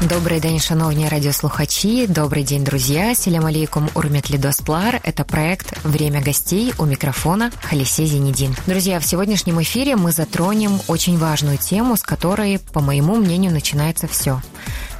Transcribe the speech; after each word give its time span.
Добрий 0.00 0.40
день, 0.40 0.60
шановні 0.60 1.08
радіослухачі. 1.08 2.06
Добрый 2.06 2.44
день, 2.44 2.64
друзья. 2.64 3.14
Селям 3.14 3.46
алейкум, 3.46 3.88
урметли 3.94 4.38
достлар. 4.38 5.00
Это 5.04 5.24
проект 5.24 5.84
«Время 5.84 6.20
гостей» 6.20 6.72
у 6.78 6.86
микрофона 6.86 7.50
Халисе 7.62 8.06
Зенедин. 8.06 8.56
Друзья, 8.66 8.98
в 8.98 9.04
сегодняшнем 9.04 9.62
эфире 9.62 9.96
мы 9.96 10.12
затронем 10.12 10.80
очень 10.88 11.18
важную 11.18 11.58
тему, 11.58 11.96
с 11.96 12.02
которой, 12.02 12.58
по 12.72 12.80
моему 12.80 13.16
мнению, 13.16 13.52
начинается 13.52 14.08
все. 14.08 14.42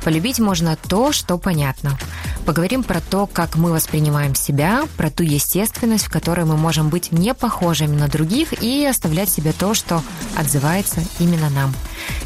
Полюбить 0.08 0.39
можно 0.39 0.78
то, 0.78 1.12
что 1.12 1.38
понятно. 1.38 1.98
Поговорим 2.46 2.84
про 2.84 3.02
то, 3.02 3.28
как 3.28 3.57
мы 3.57 3.74
воспринимаем 3.74 4.36
себя, 4.36 4.84
про 4.96 5.12
ту 5.12 5.21
естественность, 5.21 6.06
в 6.06 6.10
которой 6.10 6.46
мы 6.46 6.56
можем 6.56 6.88
быть 6.88 7.12
не 7.12 7.34
похожими 7.34 7.94
на 7.94 8.07
других 8.07 8.64
и 8.64 8.86
оставлять 8.86 9.30
себе 9.30 9.52
то, 9.52 9.74
что 9.74 10.02
отзывается 10.38 11.01
именно 11.20 11.50
нам. 11.50 11.75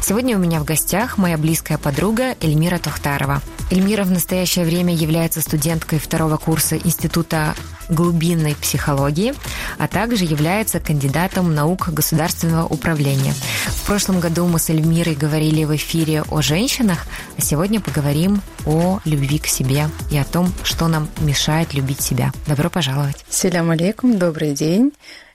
Сегодня 0.00 0.36
у 0.36 0.38
меня 0.38 0.60
в 0.60 0.64
гостях 0.64 1.18
моя 1.18 1.36
близкая 1.36 1.76
подруга 1.76 2.36
Эльмира 2.40 2.78
Тухтарова. 2.78 3.42
Эльмира 3.72 4.04
в 4.04 4.12
настоящее 4.12 4.64
время 4.64 4.94
является 4.94 5.40
студенткой 5.40 5.98
второго 5.98 6.36
курса 6.36 6.76
Института 6.76 7.56
глубинной 7.94 8.54
психологии, 8.54 9.34
а 9.78 9.88
также 9.88 10.24
является 10.24 10.80
кандидатом 10.80 11.54
наук 11.54 11.88
государственного 11.90 12.66
управления. 12.66 13.34
В 13.66 13.86
прошлом 13.86 14.20
году 14.20 14.46
мы 14.46 14.58
с 14.58 14.70
Эльмирой 14.70 15.14
говорили 15.14 15.64
в 15.64 15.74
эфире 15.76 16.22
о 16.30 16.40
женщинах, 16.42 17.06
а 17.36 17.40
сегодня 17.42 17.80
поговорим 17.80 18.42
о 18.66 19.00
любви 19.04 19.38
к 19.38 19.46
себе 19.46 19.88
и 20.10 20.18
о 20.18 20.24
том, 20.24 20.52
что 20.62 20.88
нам 20.88 21.08
мешает 21.20 21.74
любить 21.74 22.00
себя. 22.00 22.32
Добро 22.46 22.70
пожаловать. 22.70 23.24
Селям 23.28 23.70
алейкум, 23.70 24.18
добрый 24.18 24.54
день. 24.54 24.92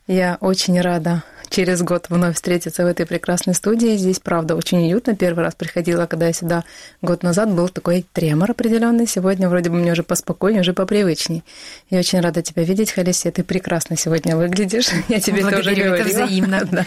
Я 0.07 0.37
очень 0.39 0.79
рада 0.79 1.23
через 1.49 1.81
год 1.81 2.07
вновь 2.09 2.35
встретиться 2.35 2.83
в 2.83 2.87
этой 2.87 3.05
прекрасной 3.05 3.53
студии. 3.53 3.97
Здесь, 3.97 4.19
правда, 4.19 4.55
очень 4.55 4.79
уютно. 4.85 5.15
Первый 5.15 5.43
раз 5.43 5.55
приходила, 5.55 6.05
когда 6.05 6.27
я 6.27 6.33
сюда 6.33 6.63
год 7.01 7.23
назад, 7.23 7.51
был 7.51 7.69
такой 7.69 8.05
тремор 8.13 8.51
определенный. 8.51 9.07
Сегодня 9.07 9.49
вроде 9.49 9.69
бы 9.69 9.77
мне 9.77 9.91
уже 9.91 10.03
поспокойнее, 10.03 10.61
уже 10.61 10.73
попривычней. 10.73 11.43
Я 11.89 11.99
очень 11.99 12.19
рада 12.19 12.41
тебя 12.41 12.63
видеть, 12.63 12.91
Халисия. 12.91 13.31
Ты 13.31 13.43
прекрасно 13.43 13.97
сегодня 13.97 14.35
выглядишь. 14.35 14.89
Я 15.07 15.19
тебе 15.19 15.41
Благодарю, 15.41 15.63
тоже 15.63 15.75
говорила. 15.75 15.95
это 15.95 16.09
взаимно. 16.09 16.61
Да. 16.71 16.85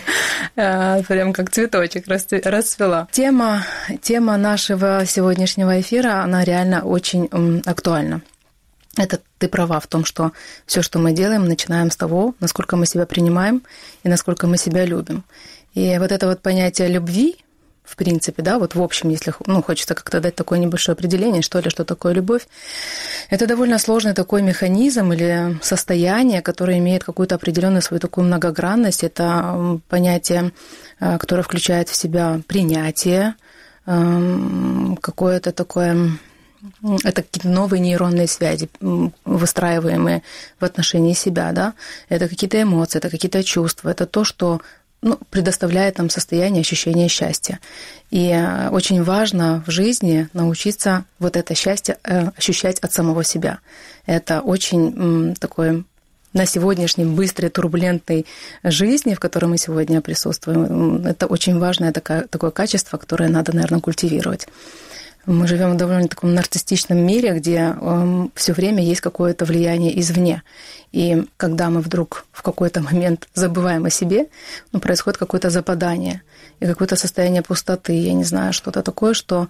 А, 0.57 1.03
прям 1.03 1.33
как 1.33 1.51
цветочек 1.51 2.07
расцвела. 2.07 3.09
Тема, 3.11 3.65
тема 4.03 4.37
нашего 4.37 5.05
сегодняшнего 5.07 5.81
эфира, 5.81 6.23
она 6.23 6.45
реально 6.45 6.83
очень 6.83 7.29
актуальна. 7.65 8.21
Это 9.01 9.19
ты 9.39 9.49
права 9.49 9.81
в 9.81 9.87
том, 9.87 10.05
что 10.05 10.33
все, 10.67 10.83
что 10.83 10.99
мы 10.99 11.13
делаем, 11.13 11.47
начинаем 11.47 11.91
с 11.91 11.97
того, 11.97 12.35
насколько 12.41 12.77
мы 12.77 12.85
себя 12.85 13.07
принимаем 13.07 13.63
и 14.03 14.09
насколько 14.09 14.47
мы 14.47 14.59
себя 14.59 14.85
любим. 14.85 15.25
И 15.73 15.97
вот 15.99 16.13
это 16.13 16.27
вот 16.27 16.43
понятие 16.43 16.89
любви, 16.89 17.37
в 17.83 17.97
принципе, 17.97 18.43
да, 18.43 18.59
вот 18.59 18.75
в 18.75 18.83
общем, 18.83 19.09
если 19.09 19.33
ну, 19.47 19.63
хочется 19.63 19.95
как-то 19.95 20.21
дать 20.21 20.35
такое 20.35 20.59
небольшое 20.59 20.95
определение, 20.95 21.41
что 21.41 21.61
ли, 21.61 21.71
что 21.71 21.85
такое 21.85 22.13
любовь, 22.13 22.47
это 23.31 23.47
довольно 23.47 23.79
сложный 23.79 24.13
такой 24.13 24.43
механизм 24.43 25.13
или 25.13 25.59
состояние, 25.63 26.43
которое 26.43 26.79
имеет 26.79 27.03
какую-то 27.03 27.37
определенную 27.37 27.81
свою 27.81 28.01
такую 28.01 28.27
многогранность. 28.27 29.03
Это 29.03 29.81
понятие, 29.89 30.53
э, 31.01 31.17
которое 31.17 31.43
включает 31.43 31.89
в 31.89 31.97
себя 31.97 32.41
принятие, 32.47 33.35
эм, 33.87 34.99
какое-то 35.01 35.53
такое 35.53 36.19
это 37.05 37.23
какие-то 37.23 37.49
новые 37.49 37.81
нейронные 37.81 38.27
связи, 38.27 38.69
выстраиваемые 39.25 40.23
в 40.59 40.65
отношении 40.65 41.15
себя, 41.15 41.53
да, 41.53 41.75
это 42.09 42.29
какие-то 42.29 42.61
эмоции, 42.63 42.99
это 42.99 43.11
какие-то 43.11 43.43
чувства, 43.43 43.91
это 43.91 44.07
то, 44.07 44.25
что 44.25 44.61
ну, 45.03 45.19
предоставляет 45.31 45.99
нам 45.99 46.11
состояние 46.11 46.61
ощущения 46.61 47.09
счастья. 47.09 47.59
И 48.11 48.29
э, 48.29 48.69
очень 48.69 49.03
важно 49.03 49.65
в 49.67 49.71
жизни 49.71 50.29
научиться 50.35 51.05
вот 51.19 51.37
это 51.37 51.55
счастье 51.55 51.97
э, 52.05 52.29
ощущать 52.37 52.79
от 52.81 52.93
самого 52.93 53.25
себя. 53.25 53.61
Это 54.05 54.41
очень 54.41 55.35
такой 55.37 55.85
на 56.33 56.47
сегодняшней 56.47 57.07
быстрой, 57.07 57.51
турбулентной 57.51 58.27
жизни, 58.63 59.15
в 59.15 59.21
которой 59.21 59.47
мы 59.47 59.59
сегодня 59.59 60.01
присутствуем, 60.01 61.07
это 61.07 61.27
очень 61.27 61.59
важное 61.59 61.93
такое, 61.93 62.27
такое 62.29 62.51
качество, 62.51 62.99
которое 62.99 63.29
надо, 63.29 63.53
наверное, 63.53 63.81
культивировать. 63.81 64.47
Мы 65.27 65.47
живем 65.47 65.75
в 65.75 65.77
довольно 65.77 66.09
таком 66.09 66.35
нарциссичном 66.35 66.99
мире, 66.99 67.35
где 67.35 67.57
э, 67.57 67.75
эм, 67.81 68.33
все 68.35 68.53
время 68.53 68.83
есть 68.83 69.01
какое-то 69.01 69.45
влияние 69.45 69.99
извне. 70.01 70.43
И 70.93 71.25
когда 71.37 71.69
мы 71.71 71.81
вдруг 71.81 72.25
в 72.33 72.43
какой-то 72.43 72.81
момент 72.91 73.29
забываем 73.35 73.85
о 73.85 73.91
себе, 73.91 74.27
ну, 74.73 74.81
происходит 74.81 75.19
какое-то 75.19 75.51
западание 75.51 76.23
и 76.61 76.67
какое-то 76.67 76.97
состояние 76.97 77.43
пустоты, 77.43 77.93
я 77.93 78.13
не 78.15 78.25
знаю, 78.25 78.53
что-то 78.53 78.83
такое, 78.83 79.13
что 79.13 79.49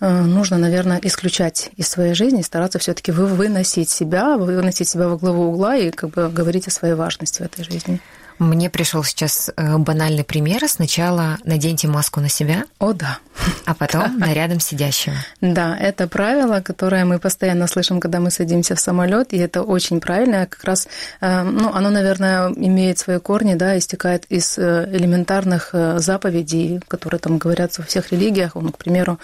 э, 0.00 0.22
нужно, 0.22 0.56
наверное, 0.56 1.00
исключать 1.02 1.70
из 1.76 1.88
своей 1.88 2.14
жизни, 2.14 2.42
стараться 2.42 2.78
все-таки 2.78 3.12
выносить 3.12 3.90
себя, 3.90 4.38
выносить 4.38 4.88
себя 4.88 5.08
во 5.08 5.18
главу 5.18 5.52
угла 5.52 5.76
и 5.76 5.90
как 5.90 6.10
бы 6.10 6.28
говорить 6.30 6.66
о 6.66 6.70
своей 6.70 6.94
важности 6.94 7.42
в 7.42 7.44
этой 7.44 7.64
жизни. 7.64 8.00
Мне 8.40 8.70
пришел 8.70 9.04
сейчас 9.04 9.50
э, 9.54 9.76
банальный 9.76 10.24
пример. 10.24 10.66
Сначала 10.66 11.36
наденьте 11.44 11.88
маску 11.88 12.20
на 12.20 12.30
себя. 12.30 12.64
О, 12.78 12.94
да. 12.94 13.18
А 13.64 13.74
потом 13.74 14.18
на 14.18 14.32
рядом 14.32 14.60
сидящего. 14.60 15.14
Да, 15.40 15.76
это 15.76 16.08
правило, 16.08 16.60
которое 16.60 17.04
мы 17.04 17.18
постоянно 17.18 17.66
слышим, 17.66 18.00
когда 18.00 18.20
мы 18.20 18.30
садимся 18.30 18.74
в 18.74 18.80
самолет, 18.80 19.32
и 19.32 19.38
это 19.38 19.62
очень 19.62 20.00
правильно. 20.00 20.46
Как 20.46 20.64
раз, 20.64 20.88
э, 21.20 21.42
ну, 21.42 21.72
оно, 21.72 21.90
наверное, 21.90 22.48
имеет 22.48 22.98
свои 22.98 23.18
корни, 23.18 23.54
да, 23.54 23.78
истекает 23.78 24.24
из 24.28 24.58
э, 24.58 24.88
элементарных 24.92 25.70
заповедей, 25.96 26.80
которые 26.88 27.20
там 27.20 27.38
говорятся 27.38 27.82
во 27.82 27.86
всех 27.86 28.12
религиях. 28.12 28.54
Ну, 28.54 28.72
к 28.72 28.78
примеру, 28.78 29.18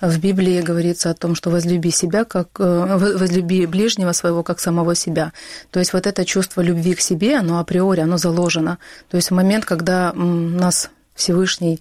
в 0.00 0.18
Библии 0.18 0.60
говорится 0.60 1.10
о 1.10 1.14
том, 1.14 1.34
что 1.34 1.50
возлюби 1.50 1.90
себя, 1.90 2.24
как 2.24 2.58
возлюби 2.58 3.66
ближнего 3.66 4.12
своего, 4.12 4.42
как 4.42 4.60
самого 4.60 4.94
себя. 4.94 5.32
То 5.70 5.78
есть 5.78 5.92
вот 5.92 6.06
это 6.06 6.24
чувство 6.24 6.60
любви 6.60 6.94
к 6.94 7.00
себе, 7.00 7.36
оно 7.36 7.58
априори, 7.58 8.00
оно 8.00 8.16
заложено. 8.16 8.78
То 9.10 9.16
есть 9.16 9.30
в 9.30 9.34
момент, 9.34 9.64
когда 9.64 10.12
нас 10.12 10.90
Всевышний 11.14 11.80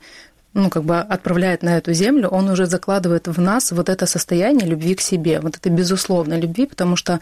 ну, 0.53 0.69
как 0.69 0.83
бы 0.83 0.99
отправляет 0.99 1.63
на 1.63 1.77
эту 1.77 1.93
землю, 1.93 2.27
он 2.27 2.49
уже 2.49 2.65
закладывает 2.65 3.27
в 3.27 3.39
нас 3.39 3.71
вот 3.71 3.87
это 3.87 4.05
состояние 4.05 4.67
любви 4.67 4.95
к 4.95 5.01
себе, 5.01 5.39
вот 5.39 5.55
это 5.55 5.69
безусловной 5.69 6.41
любви, 6.41 6.65
потому 6.65 6.95
что, 6.95 7.19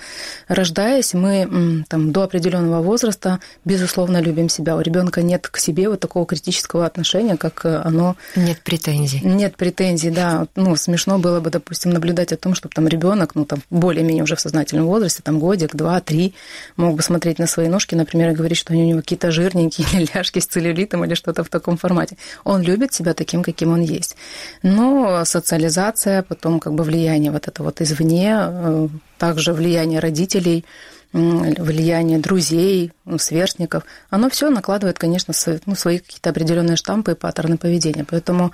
рождаясь, 0.48 1.14
мы 1.14 1.86
там, 1.88 2.12
до 2.12 2.24
определенного 2.24 2.82
возраста, 2.82 3.40
безусловно, 3.66 4.20
любим 4.22 4.50
себя. 4.50 4.76
У 4.76 4.82
ребенка 4.82 5.22
нет 5.22 5.48
к 5.48 5.58
себе 5.58 5.90
вот 5.90 6.00
такого 6.00 6.26
критического 6.26 6.86
отношения, 6.86 7.38
как 7.38 7.66
э, 7.66 7.82
оно... 7.84 8.16
Нет 8.36 8.62
претензий. 8.64 9.22
Нет 9.24 9.56
претензий, 9.58 10.10
да. 10.10 10.48
Ну, 10.56 10.76
смешно 10.76 11.20
было 11.20 11.40
бы, 11.40 11.52
допустим, 11.52 11.92
наблюдать 11.92 12.32
о 12.32 12.38
том, 12.38 12.56
чтобы 12.56 12.74
там 12.74 12.88
ребенок, 12.88 13.36
ну, 13.36 13.46
там, 13.46 13.62
более-менее 13.70 14.24
уже 14.24 14.36
в 14.36 14.40
сознательном 14.40 14.88
возрасте, 14.88 15.22
там, 15.24 15.40
годик, 15.40 15.76
два, 15.76 16.00
три, 16.02 16.34
мог 16.78 16.96
бы 16.96 17.04
смотреть 17.04 17.38
на 17.38 17.48
свои 17.48 17.68
ножки, 17.68 17.94
например, 17.94 18.32
и 18.32 18.34
говорить, 18.34 18.58
что 18.58 18.74
они 18.74 18.84
у 18.84 18.88
него 18.88 19.00
какие-то 19.00 19.32
жирненькие 19.32 19.88
или 19.94 20.08
ляжки 20.14 20.40
с 20.40 20.48
целлюлитом 20.48 21.06
или 21.06 21.14
что-то 21.14 21.44
в 21.44 21.50
таком 21.50 21.78
формате. 21.78 22.18
Он 22.44 22.62
любит 22.62 22.94
себя 22.94 23.14
таким, 23.20 23.44
каким 23.44 23.72
он 23.72 23.82
есть. 23.82 24.16
Но 24.64 25.24
социализация, 25.26 26.24
потом 26.24 26.60
как 26.60 26.74
бы 26.74 26.84
влияние 26.84 27.32
вот 27.32 27.48
это 27.48 27.62
вот 27.64 27.82
извне, 27.82 28.36
э, 28.40 28.88
также 29.18 29.54
влияние 29.54 30.00
родителей, 30.00 30.66
влияние 31.12 32.20
друзей, 32.20 32.92
сверстников, 33.18 33.84
оно 34.10 34.30
все 34.30 34.50
накладывает, 34.50 35.00
конечно, 35.00 35.34
свои, 35.34 35.58
ну, 35.66 35.76
свои 35.76 36.00
какие-то 36.00 36.30
определенные 36.30 36.76
штампы 36.76 37.12
и 37.12 37.16
паттерны 37.16 37.58
поведения. 37.58 38.06
Поэтому 38.06 38.52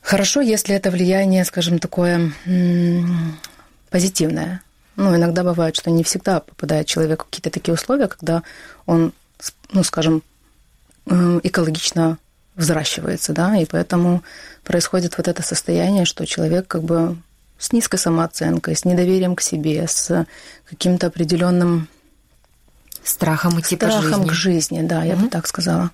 хорошо, 0.00 0.40
если 0.40 0.74
это 0.74 0.90
влияние, 0.90 1.44
скажем, 1.44 1.78
такое 1.78 2.32
позитивное. 3.90 4.62
Ну, 4.96 5.16
иногда 5.16 5.42
бывает, 5.42 5.74
что 5.76 5.90
не 5.90 6.04
всегда 6.04 6.40
попадает 6.40 6.86
человек 6.86 7.22
в 7.22 7.26
какие-то 7.26 7.50
такие 7.50 7.74
условия, 7.74 8.06
когда 8.06 8.44
он, 8.86 9.12
ну, 9.72 9.82
скажем, 9.82 10.22
экологично 11.06 12.18
взращивается, 12.56 13.32
да, 13.32 13.56
и 13.56 13.64
поэтому 13.64 14.22
происходит 14.62 15.16
вот 15.16 15.28
это 15.28 15.42
состояние, 15.42 16.04
что 16.04 16.26
человек 16.26 16.66
как 16.66 16.82
бы 16.82 17.16
с 17.58 17.72
низкой 17.72 17.96
самооценкой, 17.96 18.76
с 18.76 18.84
недоверием 18.84 19.36
к 19.36 19.40
себе, 19.40 19.86
с 19.88 20.26
каким-то 20.68 21.08
определенным 21.08 21.88
страхом 23.02 23.60
идти 23.60 23.76
страхом 23.76 24.02
по 24.02 24.08
жизни. 24.10 24.28
к 24.28 24.32
жизни, 24.32 24.82
да, 24.82 25.04
я 25.04 25.14
угу. 25.14 25.24
бы 25.24 25.28
так 25.28 25.46
сказала. 25.46 25.90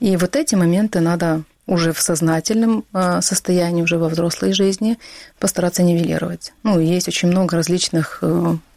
И 0.00 0.16
вот 0.16 0.36
эти 0.36 0.54
моменты 0.54 1.00
надо 1.00 1.42
уже 1.66 1.92
в 1.92 2.00
сознательном 2.00 2.84
а, 2.92 3.20
состоянии, 3.20 3.82
уже 3.82 3.98
во 3.98 4.08
взрослой 4.08 4.52
жизни 4.52 4.98
постараться 5.38 5.82
нивелировать. 5.82 6.52
Ну, 6.62 6.80
есть 6.80 7.08
очень 7.08 7.28
много 7.28 7.56
различных 7.56 8.18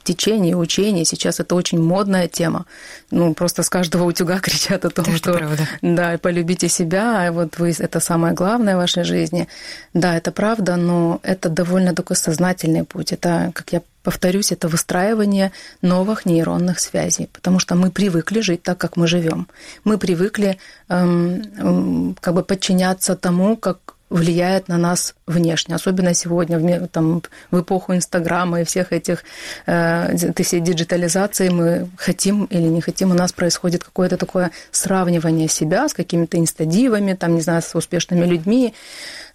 течений, 0.06 0.56
учений. 0.56 1.04
Сейчас 1.04 1.42
это 1.42 1.56
очень 1.56 1.82
модная 1.82 2.28
тема. 2.30 2.66
Ну, 3.12 3.34
просто 3.34 3.64
с 3.64 3.70
каждого 3.70 4.06
утюга 4.06 4.40
кричат 4.42 4.86
о 4.86 4.90
том, 4.90 5.06
да, 5.06 5.18
что 5.18 5.34
правда. 5.34 5.68
да, 5.82 6.18
полюбите 6.18 6.70
себя, 6.70 7.28
а 7.28 7.32
вот 7.32 7.60
вы 7.60 7.74
это 7.78 8.00
самое 8.00 8.34
главное 8.34 8.76
в 8.76 8.80
вашей 8.80 9.04
жизни. 9.04 9.48
Да, 9.94 10.16
это 10.16 10.32
правда, 10.32 10.78
но 10.78 11.20
это 11.24 11.50
довольно 11.50 11.94
такой 11.94 12.16
сознательный 12.16 12.84
путь. 12.86 13.12
Это, 13.12 13.52
как 13.54 13.74
я 13.74 13.82
повторюсь, 14.04 14.52
это 14.52 14.68
выстраивание 14.68 15.52
новых 15.82 16.26
нейронных 16.26 16.80
связей, 16.80 17.28
потому 17.34 17.60
что 17.60 17.76
мы 17.76 17.90
привыкли 17.90 18.42
жить 18.42 18.62
так, 18.64 18.78
как 18.78 18.98
мы 18.98 19.08
живем. 19.08 19.48
Мы 19.84 19.98
привыкли 19.98 20.58
эм, 20.90 21.42
эм, 21.58 22.16
как 22.22 22.36
бы 22.36 22.44
подчиняться 22.44 23.16
тому, 23.16 23.58
как 23.58 23.95
влияет 24.16 24.70
на 24.70 24.78
нас 24.78 25.14
внешне, 25.28 25.76
особенно 25.76 26.14
сегодня 26.14 26.58
в, 26.58 26.88
там, 26.88 27.22
в 27.52 27.62
эпоху 27.62 27.94
Инстаграма 27.94 28.62
и 28.62 28.64
всех 28.64 28.94
этих 28.94 29.24
э, 29.66 30.16
всей 30.42 30.62
диджитализации 30.62 31.50
мы 31.50 31.90
хотим 31.98 32.46
или 32.46 32.68
не 32.68 32.80
хотим, 32.80 33.12
у 33.12 33.14
нас 33.14 33.34
происходит 33.34 33.84
какое-то 33.84 34.16
такое 34.16 34.52
сравнивание 34.72 35.50
себя 35.50 35.90
с 35.90 35.94
какими-то 35.94 36.38
инстадивами, 36.38 37.14
там, 37.14 37.36
не 37.36 37.42
знаю, 37.42 37.62
с 37.62 37.76
успешными 37.76 38.26
людьми. 38.26 38.74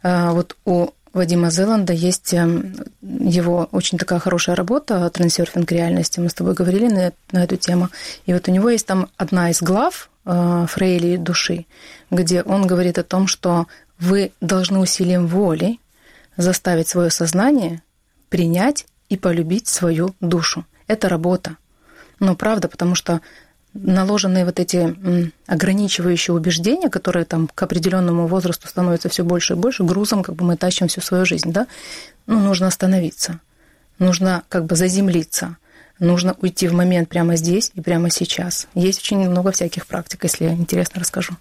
Э, 0.03 0.31
вот 0.31 0.57
у 0.65 0.89
Вадима 1.13 1.51
Зеланда 1.51 1.93
есть 1.93 2.33
эм, 2.33 2.75
его 3.03 3.69
очень 3.73 3.99
такая 3.99 4.21
хорошая 4.21 4.57
работа 4.57 5.11
«Трансерфинг 5.11 5.71
реальности». 5.73 6.21
Мы 6.21 6.31
с 6.31 6.35
тобой 6.35 6.55
говорили 6.55 6.89
на, 6.89 7.13
на 7.33 7.45
эту 7.45 7.57
тему. 7.57 7.89
И 8.27 8.33
вот 8.33 8.49
у 8.49 8.53
него 8.53 8.71
есть 8.71 8.87
там 8.87 9.09
одна 9.17 9.51
из 9.51 9.61
глав 9.61 10.09
э, 10.25 10.67
Фрейли 10.69 11.17
души, 11.17 11.67
где 12.11 12.43
он 12.43 12.67
говорит 12.67 12.99
о 12.99 13.03
том, 13.03 13.27
что 13.27 13.67
вы 14.01 14.33
должны 14.41 14.79
усилием 14.79 15.27
воли 15.27 15.79
заставить 16.37 16.89
свое 16.89 17.11
сознание 17.11 17.83
принять 18.29 18.87
и 19.09 19.17
полюбить 19.17 19.69
свою 19.69 20.15
душу. 20.21 20.65
Это 20.87 21.09
работа. 21.09 21.57
Но 22.19 22.35
правда, 22.35 22.69
потому 22.69 22.95
что 22.95 23.21
наложенные 23.75 24.45
вот 24.45 24.59
эти 24.59 24.97
ограничивающие 25.47 26.35
убеждения, 26.35 26.89
которые 26.89 27.25
там 27.25 27.49
к 27.49 27.63
определенному 27.63 28.27
возрасту 28.27 28.69
становятся 28.69 29.09
все 29.09 29.25
больше 29.25 29.53
и 29.53 29.57
больше, 29.57 29.85
грузом 29.85 30.23
как 30.23 30.35
бы 30.35 30.45
мы 30.45 30.57
тащим 30.57 30.89
всю 30.89 31.01
свою 31.01 31.25
жизнь, 31.25 31.53
да, 31.53 31.67
ну, 32.27 32.41
нужно 32.41 32.67
остановиться, 32.67 33.41
нужно 33.99 34.43
как 34.49 34.65
бы 34.65 34.77
заземлиться– 34.77 35.57
нужно 36.01 36.35
уйти 36.41 36.67
в 36.67 36.73
момент 36.73 37.09
прямо 37.09 37.37
здесь 37.37 37.71
и 37.75 37.81
прямо 37.81 38.11
сейчас. 38.11 38.67
Есть 38.75 39.01
очень 39.01 39.19
много 39.29 39.53
всяких 39.53 39.87
практик, 39.87 40.25
если 40.25 40.47
интересно, 40.49 41.01
расскажу. 41.01 41.35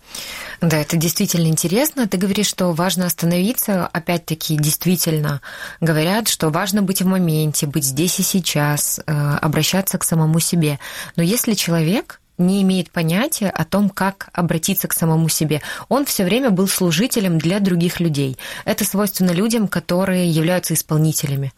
Да, 0.62 0.78
это 0.78 0.98
действительно 0.98 1.48
интересно. 1.48 2.08
Ты 2.08 2.18
говоришь, 2.18 2.48
что 2.48 2.72
важно 2.74 3.06
остановиться. 3.06 3.88
Опять-таки, 3.88 4.56
действительно 4.56 5.42
говорят, 5.82 6.28
что 6.28 6.50
важно 6.50 6.82
быть 6.82 7.02
в 7.02 7.08
моменте, 7.08 7.66
быть 7.66 7.86
здесь 7.86 8.20
и 8.20 8.24
сейчас, 8.24 9.00
э, 9.06 9.38
обращаться 9.42 9.98
к 9.98 10.04
самому 10.04 10.40
себе. 10.40 10.80
Но 11.16 11.24
если 11.24 11.54
человек 11.54 12.20
не 12.40 12.62
имеет 12.64 12.90
понятия 12.90 13.50
о 13.50 13.66
том, 13.66 13.90
как 13.90 14.30
обратиться 14.34 14.88
к 14.88 14.94
самому 14.94 15.30
себе. 15.30 15.62
Он 15.90 16.06
все 16.06 16.24
время 16.24 16.50
был 16.50 16.68
служителем 16.68 17.38
для 17.38 17.60
других 17.60 18.00
людей. 18.00 18.38
Это 18.66 18.86
свойственно 18.86 19.32
людям, 19.32 19.68
которые 19.68 20.28
являются 20.30 20.74
исполнителями. 20.74 21.54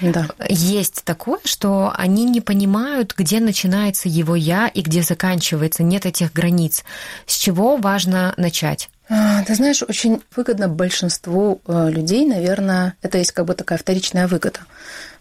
Да. 0.00 0.28
Есть 0.48 1.02
такое, 1.04 1.40
что 1.44 1.92
они 1.96 2.24
не 2.24 2.40
понимают, 2.40 3.14
где 3.16 3.40
начинается 3.40 4.08
его 4.08 4.34
я 4.34 4.68
и 4.68 4.82
где 4.82 5.02
заканчивается. 5.02 5.82
Нет 5.82 6.06
этих 6.06 6.32
границ. 6.32 6.84
С 7.26 7.36
чего 7.36 7.76
важно 7.76 8.34
начать? 8.36 8.88
А, 9.12 9.42
ты 9.42 9.56
знаешь, 9.56 9.82
очень 9.82 10.22
выгодно 10.36 10.68
большинству 10.68 11.60
э, 11.66 11.90
людей, 11.90 12.24
наверное, 12.24 12.94
это 13.02 13.18
есть 13.18 13.32
как 13.32 13.44
бы 13.44 13.54
такая 13.54 13.76
вторичная 13.76 14.28
выгода. 14.28 14.60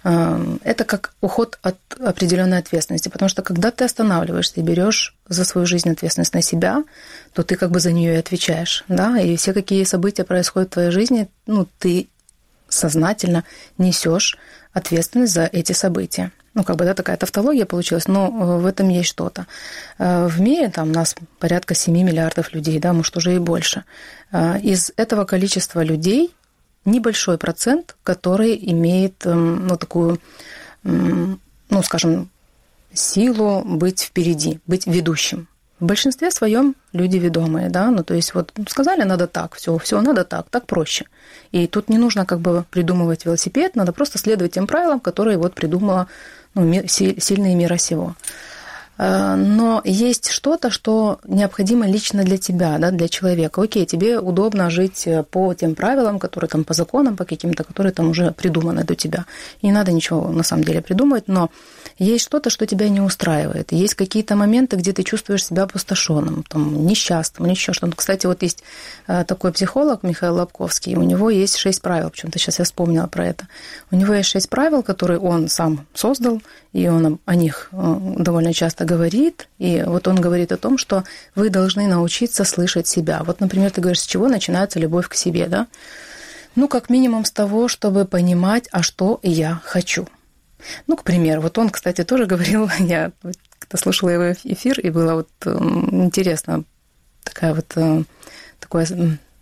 Э, 0.04 0.58
это 0.64 0.84
как 0.84 1.14
уход 1.22 1.58
от 1.64 1.78
определенной 2.00 2.60
ответственности, 2.60 3.10
потому 3.10 3.30
что 3.30 3.42
когда 3.42 3.72
ты 3.72 3.86
останавливаешься 3.86 4.60
и 4.60 4.64
берешь 4.64 5.16
за 5.28 5.44
свою 5.44 5.66
жизнь 5.66 5.90
ответственность 5.90 6.36
на 6.36 6.44
себя, 6.44 6.84
то 7.34 7.42
ты 7.42 7.56
как 7.56 7.72
бы 7.72 7.80
за 7.80 7.92
нее 7.92 8.14
и 8.14 8.20
отвечаешь, 8.20 8.86
да, 8.88 9.20
и 9.20 9.36
все 9.38 9.54
какие 9.54 9.84
события 9.86 10.24
происходят 10.24 10.70
в 10.70 10.74
твоей 10.74 10.92
жизни, 10.92 11.28
ну, 11.48 11.68
ты 11.80 12.10
сознательно 12.70 13.44
несешь 13.78 14.38
ответственность 14.74 15.34
за 15.34 15.46
эти 15.46 15.74
события. 15.74 16.32
Ну, 16.54 16.64
как 16.64 16.78
бы, 16.78 16.86
да, 16.86 16.94
такая 16.94 17.18
тавтология 17.18 17.66
получилась, 17.66 18.08
но 18.08 18.28
э, 18.28 18.62
в 18.62 18.66
этом 18.66 18.90
есть 18.90 19.10
что-то. 19.10 19.46
Э, 19.98 20.28
в 20.28 20.42
мире 20.42 20.70
там 20.70 20.92
нас 20.92 21.16
порядка 21.38 21.76
7 21.76 21.94
миллиардов 21.94 22.54
людей, 22.54 22.80
да, 22.80 22.94
может, 22.94 23.16
уже 23.18 23.36
и 23.36 23.40
больше. 23.40 23.84
Э, 24.32 24.60
из 24.60 24.92
этого 24.98 25.26
количества 25.26 25.84
людей 25.84 26.34
небольшой 26.86 27.38
процент, 27.38 27.96
который 28.04 28.58
имеет, 28.72 29.26
эм, 29.26 29.68
ну, 29.68 29.78
такую, 29.78 30.20
ну, 30.84 31.84
скажем, 31.84 32.30
силу 32.94 33.62
быть 33.64 34.02
впереди, 34.02 34.60
быть 34.66 34.88
ведущим. 34.88 35.49
В 35.80 35.86
большинстве 35.86 36.30
своем 36.30 36.76
люди 36.92 37.18
ведомые, 37.18 37.70
да, 37.70 37.90
ну 37.90 38.04
то 38.04 38.14
есть 38.14 38.34
вот 38.34 38.52
сказали 38.68 39.04
надо 39.04 39.28
так, 39.28 39.56
все, 39.56 39.78
все 39.78 40.02
надо 40.02 40.26
так, 40.26 40.50
так 40.50 40.66
проще. 40.66 41.06
И 41.52 41.68
тут 41.68 41.90
не 41.90 41.98
нужно 41.98 42.26
как 42.26 42.42
бы 42.42 42.66
придумывать 42.70 43.26
велосипед, 43.26 43.76
надо 43.76 43.94
просто 43.94 44.18
следовать 44.18 44.54
тем 44.54 44.68
правилам, 44.68 45.00
которые 45.00 45.38
вот 45.38 45.54
придумала 45.54 46.08
ну, 46.54 46.84
сильные 46.88 47.56
мира 47.56 47.78
сего. 47.78 48.16
Э, 49.00 49.36
но 49.36 49.82
есть 49.86 50.30
что-то, 50.30 50.70
что 50.70 51.20
необходимо 51.26 51.88
лично 51.88 52.24
для 52.24 52.38
тебя, 52.38 52.78
да, 52.78 52.92
для 52.92 53.08
человека. 53.08 53.62
Окей, 53.62 53.86
тебе 53.86 54.20
удобно 54.20 54.70
жить 54.70 55.08
по 55.32 55.54
тем 55.54 55.74
правилам, 55.74 56.20
которые 56.20 56.50
там 56.50 56.64
по 56.64 56.74
законам, 56.74 57.16
по 57.16 57.26
каким-то, 57.26 57.64
которые 57.64 57.94
там 57.94 58.10
уже 58.10 58.32
придуманы 58.32 58.84
до 58.84 58.96
тебя. 58.96 59.26
И 59.62 59.68
не 59.68 59.72
надо 59.72 59.92
ничего 59.92 60.28
на 60.28 60.44
самом 60.44 60.66
деле 60.66 60.82
придумывать, 60.82 61.28
но 61.28 61.50
есть 61.98 62.26
что-то, 62.26 62.50
что 62.50 62.66
тебя 62.66 62.90
не 62.90 63.02
устраивает. 63.02 63.72
Есть 63.72 63.96
какие-то 63.96 64.36
моменты, 64.36 64.76
где 64.76 64.94
ты 64.94 65.04
чувствуешь 65.04 65.46
себя 65.46 65.64
опустошенным, 65.64 66.44
там, 66.48 66.86
несчастным 66.86 67.46
или 67.46 67.54
еще 67.54 67.74
что-то. 67.74 67.96
Кстати, 67.96 68.26
вот 68.26 68.42
есть 68.42 68.64
э, 69.08 69.24
такой 69.26 69.52
психолог 69.54 70.04
Михаил 70.04 70.36
Лобковский, 70.36 70.96
у 70.96 71.04
него 71.04 71.30
есть 71.30 71.58
шесть 71.58 71.82
правил, 71.82 72.10
почему-то 72.10 72.40
сейчас 72.40 72.60
я 72.60 72.66
вспомнила 72.66 73.08
про 73.08 73.28
это. 73.28 73.48
У 73.92 73.96
него 73.96 74.14
есть 74.14 74.30
шесть 74.30 74.50
правил, 74.50 74.84
которые 74.84 75.20
он 75.20 75.48
сам 75.50 75.86
создал, 75.94 76.42
и 76.74 76.88
он 76.88 77.20
о 77.26 77.36
них 77.36 77.70
э, 77.72 77.98
довольно 78.18 78.54
часто 78.54 78.86
говорит. 78.90 79.48
И 79.60 79.84
вот 79.86 80.08
он 80.08 80.22
говорит 80.22 80.52
о 80.52 80.58
том, 80.58 80.78
что 80.78 81.04
вы 81.36 81.50
должны 81.50 81.88
научиться 81.88 82.44
слышать 82.44 82.88
себя. 82.88 83.24
Вот, 83.24 83.40
например, 83.40 83.72
ты 83.72 83.82
говоришь, 83.82 84.02
с 84.02 84.08
чего 84.08 84.28
начинается 84.28 84.80
любовь 84.80 85.08
к 85.08 85.16
себе, 85.16 85.48
да? 85.48 85.68
Ну, 86.56 86.68
как 86.68 86.90
минимум 86.90 87.26
с 87.26 87.32
того, 87.32 87.68
чтобы 87.68 88.06
понимать, 88.06 88.68
а 88.72 88.84
что 88.84 89.20
я 89.24 89.62
хочу– 89.64 90.08
ну, 90.88 90.98
к 90.98 91.04
примеру, 91.04 91.42
вот 91.42 91.58
он, 91.58 91.70
кстати, 91.70 92.04
тоже 92.04 92.26
говорил, 92.34 92.70
я 92.80 93.12
когда 93.60 93.78
слушала 93.78 94.10
его 94.10 94.32
эфир, 94.44 94.80
и 94.80 94.90
было 94.90 95.14
вот 95.14 95.30
интересно, 95.46 96.64
такая 97.24 97.54
вот, 97.54 97.72
э, 97.76 98.04
такой 98.60 98.86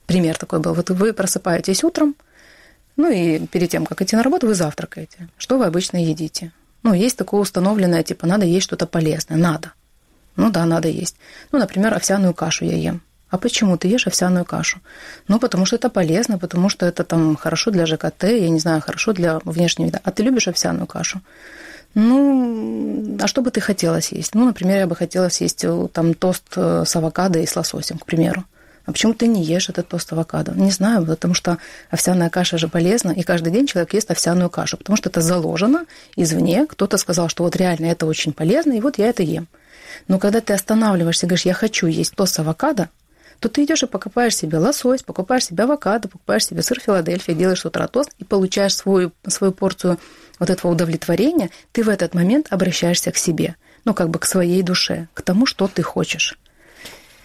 пример 0.06 0.38
такой 0.38 0.60
был. 0.60 0.74
Вот 0.74 0.90
вы 0.90 1.14
просыпаетесь 1.14 1.84
утром, 1.84 2.16
ну 2.96 3.10
и 3.10 3.46
перед 3.48 3.70
тем, 3.70 3.86
как 3.86 4.02
идти 4.02 4.16
на 4.16 4.24
работу, 4.24 4.48
вы 4.48 4.56
завтракаете. 4.56 5.30
Что 5.38 5.58
вы 5.58 5.66
обычно 5.66 6.04
едите? 6.04 6.52
Ну, 6.84 6.94
есть 6.94 7.18
такое 7.18 7.42
установленное, 7.42 8.04
типа, 8.04 8.28
надо 8.28 8.46
есть 8.46 8.66
что-то 8.66 8.88
полезное, 8.88 9.38
надо. 9.38 9.74
Ну 10.36 10.52
да, 10.52 10.66
надо 10.66 10.88
есть. 10.88 11.16
Ну, 11.52 11.60
например, 11.60 11.94
овсяную 11.94 12.34
кашу 12.34 12.66
я 12.66 12.76
ем. 12.76 13.02
А 13.30 13.38
почему 13.38 13.78
ты 13.78 13.90
ешь 13.90 14.08
овсяную 14.08 14.46
кашу? 14.46 14.80
Ну, 15.28 15.40
потому 15.40 15.66
что 15.66 15.76
это 15.76 15.90
полезно, 15.90 16.38
потому 16.38 16.70
что 16.70 16.86
это 16.86 17.04
там 17.04 17.36
хорошо 17.36 17.72
для 17.72 17.86
ЖКТ, 17.86 18.24
я 18.24 18.50
не 18.50 18.60
знаю, 18.60 18.82
хорошо 18.82 19.12
для 19.12 19.40
внешнего 19.44 19.88
вида. 19.88 20.00
А 20.04 20.12
ты 20.12 20.24
любишь 20.24 20.48
овсяную 20.48 20.88
кашу? 20.88 21.22
Ну, 21.94 23.18
а 23.20 23.28
что 23.28 23.42
бы 23.42 23.52
ты 23.52 23.60
хотела 23.60 24.00
съесть? 24.00 24.36
Ну, 24.36 24.46
например, 24.46 24.78
я 24.78 24.88
бы 24.88 24.96
хотела 24.96 25.30
съесть 25.30 25.64
э, 25.64 25.88
там 25.92 26.14
тост 26.14 26.44
э, 26.56 26.84
с 26.86 26.96
авокадо 26.96 27.40
и 27.40 27.46
с 27.46 27.56
лососем, 27.56 27.98
к 27.98 28.06
примеру. 28.06 28.46
А 28.88 28.94
почему 28.94 29.14
ты 29.14 29.28
не 29.28 29.44
ешь 29.44 29.68
этот 29.68 29.90
тост 29.90 30.14
авокадо? 30.14 30.54
Не 30.54 30.72
знаю, 30.72 31.06
потому 31.06 31.34
что 31.34 31.58
овсяная 31.90 32.30
каша 32.30 32.58
же 32.58 32.70
полезна, 32.70 33.12
и 33.12 33.22
каждый 33.22 33.52
день 33.52 33.68
человек 33.68 33.94
ест 33.94 34.10
овсяную 34.10 34.50
кашу, 34.50 34.78
потому 34.78 34.96
что 34.96 35.10
это 35.10 35.20
заложено 35.20 35.86
извне. 36.16 36.66
Кто-то 36.66 36.98
сказал, 36.98 37.28
что 37.28 37.44
вот 37.44 37.58
реально 37.58 37.88
это 37.88 38.06
очень 38.06 38.32
полезно, 38.32 38.72
и 38.72 38.80
вот 38.80 38.98
я 38.98 39.08
это 39.08 39.24
ем. 39.24 39.50
Но 40.08 40.20
когда 40.20 40.40
ты 40.40 40.54
останавливаешься 40.54 41.26
и 41.26 41.30
говоришь, 41.30 41.46
я 41.46 41.54
хочу 41.54 41.88
есть 41.88 42.16
тост 42.16 42.40
авокадо, 42.40 42.88
то 43.42 43.50
ты 43.50 43.66
идешь 43.66 43.84
и 43.84 43.88
покупаешь 43.88 44.38
себе 44.38 44.58
лосось, 44.58 45.04
покупаешь 45.04 45.48
себе 45.48 45.66
авокадо, 45.66 46.08
покупаешь 46.08 46.46
себе 46.46 46.62
сыр 46.62 46.80
Филадельфия, 46.80 47.36
делаешь 47.36 47.64
с 47.66 47.88
тост 47.90 48.12
и 48.20 48.24
получаешь 48.24 48.74
свою, 48.74 49.12
свою 49.28 49.52
порцию 49.52 50.00
вот 50.40 50.50
этого 50.50 50.72
удовлетворения, 50.72 51.50
ты 51.74 51.84
в 51.84 51.90
этот 51.90 52.14
момент 52.14 52.48
обращаешься 52.52 53.12
к 53.12 53.18
себе, 53.18 53.58
ну, 53.84 53.94
как 53.94 54.10
бы 54.10 54.18
к 54.18 54.26
своей 54.26 54.62
душе, 54.62 55.10
к 55.14 55.22
тому, 55.24 55.46
что 55.46 55.68
ты 55.68 55.82
хочешь. 55.82 56.38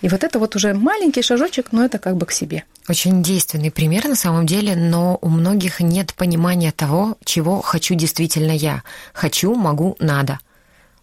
И 0.02 0.08
вот 0.08 0.24
это 0.24 0.38
вот 0.38 0.54
уже 0.56 0.74
маленький 0.74 1.22
шажочек, 1.22 1.68
но 1.72 1.84
это 1.84 1.98
как 1.98 2.16
бы 2.16 2.26
к 2.26 2.32
себе. 2.32 2.64
Очень 2.88 3.22
действенный 3.22 3.70
пример 3.70 4.06
на 4.08 4.16
самом 4.16 4.46
деле, 4.46 4.76
но 4.76 5.18
у 5.22 5.28
многих 5.28 5.80
нет 5.80 6.12
понимания 6.14 6.72
того, 6.72 7.16
чего 7.24 7.62
хочу 7.62 7.94
действительно 7.94 8.52
я. 8.52 8.82
Хочу, 9.14 9.54
могу, 9.54 9.96
надо. 9.98 10.38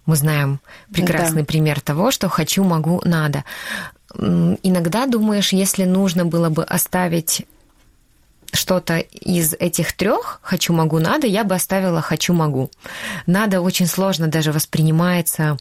Мы 0.05 0.15
знаем 0.15 0.59
прекрасный 0.91 1.41
да. 1.41 1.45
пример 1.45 1.81
того, 1.81 2.11
что 2.11 2.29
хочу, 2.29 2.63
могу, 2.63 3.01
надо 3.05 3.43
иногда 4.17 5.05
думаешь, 5.05 5.53
если 5.53 5.83
нужно 5.83 6.25
было 6.25 6.49
бы 6.49 6.63
оставить 6.63 7.45
что-то 8.51 8.97
из 8.97 9.53
этих 9.53 9.93
трех 9.93 10.39
хочу, 10.41 10.73
могу, 10.73 10.99
надо, 10.99 11.27
я 11.27 11.43
бы 11.43 11.53
оставила 11.53 12.01
хочу, 12.01 12.33
могу. 12.33 12.71
Надо 13.27 13.61
очень 13.61 13.85
сложно 13.85 14.27
даже 14.27 14.51
воспринимается 14.51 15.57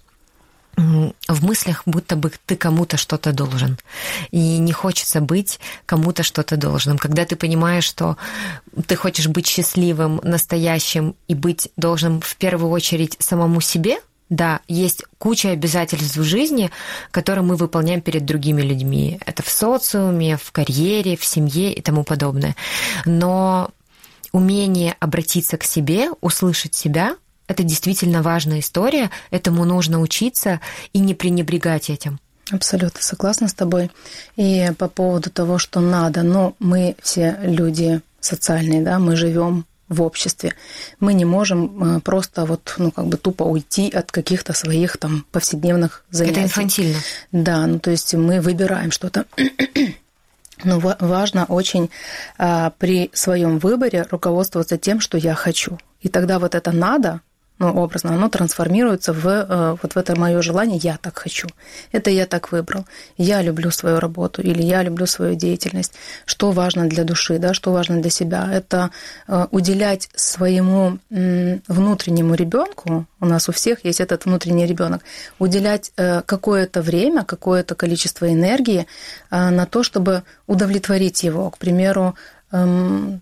в 0.78 1.44
мыслях, 1.44 1.82
будто 1.86 2.16
бы 2.16 2.30
ты 2.46 2.56
кому-то 2.56 2.96
что-то 2.96 3.32
должен. 3.32 3.78
И 4.30 4.58
не 4.58 4.72
хочется 4.72 5.20
быть 5.20 5.58
кому-то 5.86 6.22
что-то 6.22 6.56
должным. 6.56 6.98
Когда 6.98 7.24
ты 7.24 7.36
понимаешь, 7.36 7.84
что 7.84 8.16
ты 8.86 8.94
хочешь 8.94 9.26
быть 9.26 9.46
счастливым, 9.46 10.20
настоящим 10.22 11.16
и 11.26 11.34
быть 11.34 11.70
должен 11.76 12.20
в 12.20 12.36
первую 12.36 12.70
очередь 12.70 13.16
самому 13.18 13.60
себе– 13.60 13.98
да, 14.30 14.60
есть 14.68 15.04
куча 15.16 15.50
обязательств 15.50 16.16
в 16.16 16.22
жизни, 16.22 16.70
которые 17.10 17.44
мы 17.44 17.56
выполняем 17.56 18.02
перед 18.02 18.26
другими 18.26 18.60
людьми. 18.60 19.18
Это 19.24 19.42
в 19.42 19.48
социуме, 19.48 20.36
в 20.36 20.52
карьере, 20.52 21.16
в 21.16 21.24
семье 21.24 21.72
и 21.72 21.80
тому 21.80 22.04
подобное. 22.04 22.54
Но 23.06 23.70
умение 24.32 24.96
обратиться 25.00 25.56
к 25.56 25.64
себе, 25.64 26.10
услышать 26.20 26.74
себя, 26.74 27.16
это 27.48 27.64
действительно 27.64 28.22
важная 28.22 28.60
история, 28.60 29.10
этому 29.30 29.64
нужно 29.64 30.00
учиться 30.00 30.60
и 30.92 31.00
не 31.00 31.14
пренебрегать 31.14 31.90
этим. 31.90 32.20
Абсолютно 32.50 33.02
согласна 33.02 33.48
с 33.48 33.54
тобой. 33.54 33.90
И 34.36 34.70
по 34.78 34.88
поводу 34.88 35.30
того, 35.30 35.58
что 35.58 35.80
надо, 35.80 36.22
но 36.22 36.54
ну, 36.60 36.68
мы 36.68 36.96
все 37.02 37.38
люди 37.42 38.00
социальные, 38.20 38.82
да, 38.82 38.98
мы 38.98 39.16
живем 39.16 39.64
в 39.88 40.02
обществе. 40.02 40.54
Мы 41.00 41.14
не 41.14 41.24
можем 41.24 41.96
э, 41.96 42.00
просто 42.00 42.44
вот, 42.44 42.74
ну, 42.76 42.90
как 42.90 43.06
бы 43.06 43.16
тупо 43.16 43.44
уйти 43.44 43.90
от 43.90 44.12
каких-то 44.12 44.52
своих 44.52 44.98
там 44.98 45.24
повседневных 45.32 46.04
занятий. 46.10 46.32
Это 46.32 46.42
инфантильно. 46.44 46.98
Да, 47.32 47.66
ну, 47.66 47.78
то 47.78 47.90
есть 47.90 48.14
мы 48.14 48.40
выбираем 48.40 48.90
что-то. 48.90 49.24
Но 50.64 50.78
важно 50.80 51.44
очень 51.44 51.88
а, 52.36 52.70
при 52.78 53.10
своем 53.14 53.58
выборе 53.58 54.06
руководствоваться 54.10 54.76
тем, 54.76 55.00
что 55.00 55.16
я 55.16 55.34
хочу. 55.34 55.78
И 56.00 56.08
тогда 56.08 56.38
вот 56.38 56.54
это 56.54 56.72
надо, 56.72 57.20
ну, 57.58 57.74
образно, 57.74 58.14
оно 58.14 58.28
трансформируется 58.28 59.12
в 59.12 59.26
э, 59.26 59.76
вот 59.82 59.92
в 59.94 59.96
это 59.96 60.18
мое 60.18 60.42
желание 60.42 60.78
«я 60.78 60.96
так 60.96 61.18
хочу». 61.18 61.48
Это 61.90 62.10
я 62.10 62.26
так 62.26 62.52
выбрал. 62.52 62.86
Я 63.16 63.42
люблю 63.42 63.70
свою 63.72 63.98
работу 63.98 64.42
или 64.42 64.62
я 64.62 64.82
люблю 64.82 65.06
свою 65.06 65.34
деятельность. 65.34 65.94
Что 66.24 66.52
важно 66.52 66.88
для 66.88 67.02
души, 67.02 67.38
да, 67.38 67.54
что 67.54 67.72
важно 67.72 68.00
для 68.00 68.10
себя? 68.10 68.48
Это 68.52 68.90
э, 69.26 69.46
уделять 69.50 70.08
своему 70.14 70.98
внутреннему 71.10 72.34
ребенку, 72.34 73.06
у 73.20 73.26
нас 73.26 73.48
у 73.48 73.52
всех 73.52 73.84
есть 73.84 74.00
этот 74.00 74.24
внутренний 74.24 74.66
ребенок, 74.66 75.02
уделять 75.38 75.92
э, 75.96 76.22
какое-то 76.22 76.80
время, 76.80 77.24
какое-то 77.24 77.74
количество 77.74 78.32
энергии 78.32 78.86
на 79.30 79.66
то, 79.66 79.82
чтобы 79.82 80.22
удовлетворить 80.46 81.22
его. 81.22 81.50
К 81.50 81.58
примеру, 81.58 82.14
эм, 82.52 83.20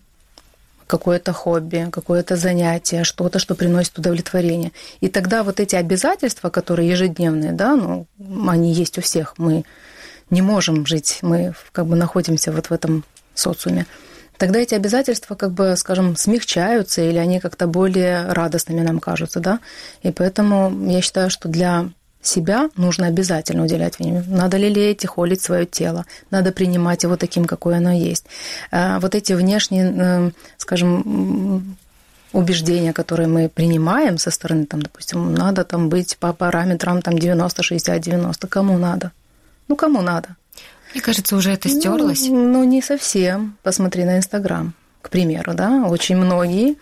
какое-то 0.87 1.33
хобби, 1.33 1.89
какое-то 1.91 2.35
занятие, 2.37 3.03
что-то, 3.03 3.39
что 3.39 3.55
приносит 3.55 3.99
удовлетворение. 3.99 4.71
И 5.01 5.09
тогда 5.09 5.43
вот 5.43 5.59
эти 5.59 5.75
обязательства, 5.75 6.49
которые 6.49 6.89
ежедневные, 6.89 7.51
да, 7.51 7.75
ну, 7.75 8.07
они 8.47 8.73
есть 8.73 8.97
у 8.97 9.01
всех, 9.01 9.35
мы 9.37 9.63
не 10.29 10.41
можем 10.41 10.85
жить, 10.85 11.19
мы 11.21 11.53
как 11.71 11.85
бы 11.85 11.95
находимся 11.95 12.51
вот 12.51 12.67
в 12.67 12.71
этом 12.71 13.03
социуме, 13.35 13.85
тогда 14.37 14.59
эти 14.59 14.75
обязательства, 14.75 15.35
как 15.35 15.51
бы, 15.51 15.75
скажем, 15.77 16.15
смягчаются 16.15 17.01
или 17.01 17.17
они 17.17 17.39
как-то 17.39 17.67
более 17.67 18.31
радостными 18.31 18.81
нам 18.81 18.99
кажутся, 18.99 19.39
да. 19.39 19.59
И 20.03 20.11
поэтому 20.11 20.89
я 20.89 21.01
считаю, 21.01 21.29
что 21.29 21.49
для 21.49 21.89
себя 22.27 22.69
нужно 22.75 23.07
обязательно 23.07 23.63
уделять 23.63 23.99
внимание. 23.99 24.23
Надо 24.27 24.57
лелеять 24.57 25.03
и 25.03 25.07
холить 25.07 25.41
свое 25.41 25.65
тело, 25.65 26.05
надо 26.31 26.51
принимать 26.51 27.03
его 27.03 27.17
таким, 27.17 27.45
какое 27.45 27.77
оно 27.77 27.91
есть. 27.91 28.25
А 28.71 28.99
вот 28.99 29.15
эти 29.15 29.33
внешние, 29.33 30.31
скажем, 30.57 31.77
убеждения, 32.33 32.93
которые 32.93 33.27
мы 33.27 33.49
принимаем 33.49 34.17
со 34.17 34.31
стороны, 34.31 34.65
там, 34.65 34.81
допустим, 34.81 35.33
надо 35.33 35.63
там 35.63 35.89
быть 35.89 36.17
по 36.17 36.33
параметрам 36.33 37.01
там 37.01 37.17
90, 37.17 37.63
60, 37.63 38.01
90, 38.01 38.47
кому 38.47 38.77
надо? 38.77 39.11
Ну, 39.67 39.75
кому 39.75 40.01
надо? 40.01 40.35
Мне 40.93 41.01
кажется, 41.01 41.35
уже 41.35 41.51
это 41.51 41.69
стерлось. 41.69 42.27
Ну, 42.27 42.47
ну 42.47 42.63
не 42.63 42.81
совсем. 42.81 43.57
Посмотри 43.63 44.05
на 44.05 44.17
Инстаграм, 44.17 44.73
к 45.01 45.09
примеру, 45.09 45.53
да, 45.53 45.85
очень 45.87 46.17
многие 46.17 46.75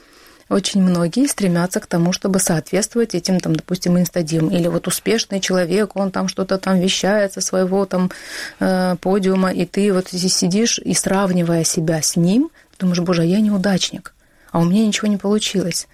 очень 0.50 0.82
многие 0.82 1.28
стремятся 1.28 1.80
к 1.80 1.88
тому, 1.88 2.14
чтобы 2.14 2.40
соответствовать 2.40 3.16
этим, 3.16 3.40
там, 3.40 3.56
допустим, 3.56 3.98
инстадим. 3.98 4.50
Или 4.50 4.68
вот 4.68 4.88
успешный 4.88 5.40
человек, 5.40 5.96
он 5.96 6.12
там 6.12 6.28
что-то 6.28 6.58
там 6.58 6.80
вещает 6.80 7.34
со 7.34 7.42
своего 7.42 7.86
там 7.86 8.12
э, 8.60 8.96
подиума, 9.02 9.52
и 9.52 9.66
ты 9.66 9.92
вот 9.92 10.10
здесь 10.10 10.36
сидишь 10.36 10.80
и 10.80 10.94
сравнивая 10.94 11.64
себя 11.64 12.02
с 12.02 12.16
ним, 12.16 12.52
думаешь, 12.80 13.00
боже, 13.00 13.24
а 13.24 13.26
я 13.26 13.40
неудачник, 13.40 14.14
а 14.52 14.60
у 14.60 14.66
меня 14.66 14.86
ничего 14.86 15.08
не 15.08 15.18
получилось. 15.18 15.88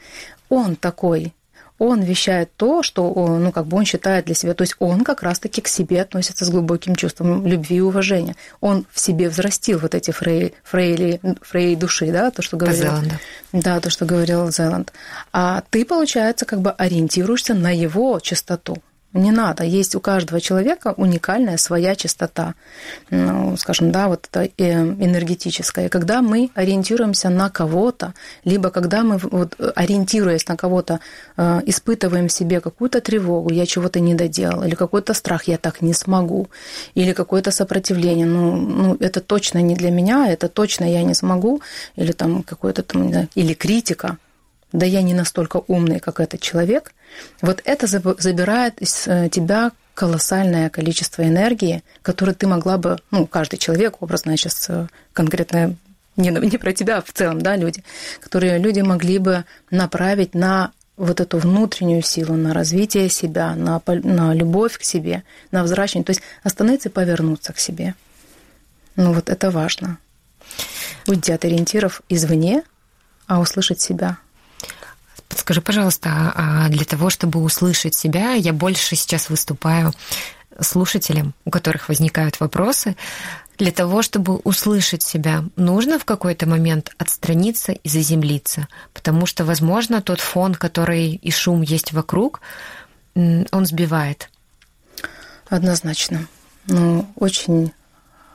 Он 0.49 0.75
такой, 0.75 1.33
он 1.81 2.03
вещает 2.03 2.51
то, 2.57 2.83
что 2.83 3.11
ну, 3.11 3.51
как 3.51 3.65
бы 3.65 3.75
он 3.75 3.85
считает 3.85 4.25
для 4.25 4.35
себя. 4.35 4.53
То 4.53 4.61
есть 4.61 4.75
он 4.77 5.03
как 5.03 5.23
раз-таки 5.23 5.61
к 5.61 5.67
себе 5.67 6.03
относится 6.03 6.45
с 6.45 6.49
глубоким 6.51 6.95
чувством 6.95 7.47
любви 7.47 7.77
и 7.77 7.79
уважения. 7.81 8.35
Он 8.59 8.85
в 8.91 8.99
себе 8.99 9.29
взрастил 9.29 9.79
вот 9.79 9.95
эти 9.95 10.11
фрей, 10.11 10.53
фрейли, 10.63 11.19
фрей 11.41 11.75
души, 11.75 12.11
да, 12.11 12.29
то, 12.29 12.43
что 12.43 12.55
говорил. 12.55 12.83
Зеланда. 12.83 13.19
Да, 13.51 13.79
то, 13.79 13.89
что 13.89 14.05
говорил 14.05 14.51
Зеланд. 14.51 14.93
А 15.33 15.63
ты, 15.71 15.83
получается, 15.83 16.45
как 16.45 16.61
бы 16.61 16.69
ориентируешься 16.69 17.55
на 17.55 17.75
его 17.75 18.19
чистоту. 18.19 18.77
Не 19.13 19.31
надо. 19.31 19.65
Есть 19.65 19.95
у 19.95 19.99
каждого 19.99 20.39
человека 20.39 20.93
уникальная 20.95 21.57
своя 21.57 21.95
частота, 21.95 22.53
ну, 23.09 23.57
скажем, 23.57 23.91
да, 23.91 24.07
вот 24.07 24.29
это 24.31 24.49
э, 24.57 24.71
энергетическая. 24.73 25.89
когда 25.89 26.21
мы 26.21 26.49
ориентируемся 26.55 27.29
на 27.29 27.49
кого-то, 27.49 28.13
либо 28.45 28.69
когда 28.69 29.03
мы, 29.03 29.17
вот, 29.17 29.55
ориентируясь 29.75 30.47
на 30.47 30.55
кого-то, 30.55 31.01
э, 31.35 31.61
испытываем 31.65 32.29
в 32.29 32.31
себе 32.31 32.61
какую-то 32.61 33.01
тревогу, 33.01 33.51
я 33.51 33.65
чего-то 33.65 33.99
не 33.99 34.15
доделал, 34.15 34.63
или 34.63 34.75
какой-то 34.75 35.13
страх, 35.13 35.43
я 35.49 35.57
так 35.57 35.81
не 35.81 35.93
смогу, 35.93 36.47
или 36.95 37.11
какое-то 37.11 37.51
сопротивление, 37.51 38.25
ну, 38.25 38.55
ну 38.55 38.97
это 39.01 39.19
точно 39.19 39.61
не 39.61 39.75
для 39.75 39.91
меня, 39.91 40.31
это 40.31 40.47
точно 40.47 40.85
я 40.85 41.03
не 41.03 41.15
смогу, 41.15 41.61
или 41.97 42.13
там 42.13 42.43
какое-то 42.43 42.81
там, 42.83 43.11
или 43.35 43.53
критика, 43.53 44.17
да 44.71 44.85
я 44.85 45.01
не 45.01 45.13
настолько 45.13 45.61
умный, 45.67 45.99
как 45.99 46.19
этот 46.19 46.41
человек, 46.41 46.93
вот 47.41 47.61
это 47.65 47.87
забирает 47.87 48.81
из 48.81 49.07
э, 49.07 49.29
тебя 49.29 49.71
колоссальное 49.93 50.69
количество 50.69 51.23
энергии, 51.23 51.83
которое 52.01 52.33
ты 52.33 52.47
могла 52.47 52.77
бы, 52.77 52.97
ну, 53.11 53.27
каждый 53.27 53.57
человек, 53.57 54.01
образно, 54.01 54.35
сейчас 54.37 54.69
э, 54.69 54.87
конкретно 55.13 55.75
не, 56.15 56.29
не 56.29 56.57
про 56.57 56.73
тебя, 56.73 56.97
а 56.97 57.01
в 57.01 57.11
целом, 57.11 57.41
да, 57.41 57.55
люди, 57.55 57.83
которые 58.21 58.57
люди 58.59 58.79
могли 58.81 59.17
бы 59.17 59.45
направить 59.69 60.33
на 60.33 60.71
вот 60.97 61.19
эту 61.19 61.37
внутреннюю 61.37 62.01
силу, 62.01 62.35
на 62.35 62.53
развитие 62.53 63.09
себя, 63.09 63.55
на, 63.55 63.81
на 63.85 64.33
любовь 64.33 64.77
к 64.77 64.83
себе, 64.83 65.23
на 65.51 65.63
взращивание, 65.63 66.05
то 66.05 66.11
есть 66.11 66.21
остановиться 66.43 66.89
и 66.89 66.91
повернуться 66.91 67.53
к 67.53 67.59
себе. 67.59 67.95
Ну 68.95 69.13
вот 69.13 69.29
это 69.29 69.51
важно. 69.51 69.97
Уйти 71.07 71.31
от 71.31 71.43
ориентиров 71.43 72.01
извне, 72.07 72.63
а 73.27 73.39
услышать 73.39 73.81
себя– 73.81 74.17
Скажи, 75.35 75.61
пожалуйста, 75.61 76.31
а 76.35 76.69
для 76.69 76.85
того, 76.85 77.09
чтобы 77.09 77.41
услышать 77.41 77.95
себя, 77.95 78.33
я 78.33 78.53
больше 78.53 78.95
сейчас 78.95 79.29
выступаю 79.29 79.93
слушателям, 80.59 81.33
у 81.45 81.51
которых 81.51 81.89
возникают 81.89 82.39
вопросы, 82.39 82.95
для 83.57 83.71
того, 83.71 84.01
чтобы 84.01 84.37
услышать 84.37 85.03
себя, 85.03 85.43
нужно 85.55 85.99
в 85.99 86.05
какой-то 86.05 86.47
момент 86.47 86.91
отстраниться 86.97 87.71
и 87.73 87.89
заземлиться, 87.89 88.67
потому 88.93 89.25
что, 89.25 89.45
возможно, 89.45 90.01
тот 90.01 90.19
фон, 90.19 90.55
который 90.55 91.13
и 91.13 91.31
шум 91.31 91.61
есть 91.61 91.93
вокруг, 91.93 92.41
он 93.15 93.65
сбивает. 93.65 94.29
Однозначно. 95.47 96.27
Ну, 96.65 97.07
очень 97.15 97.71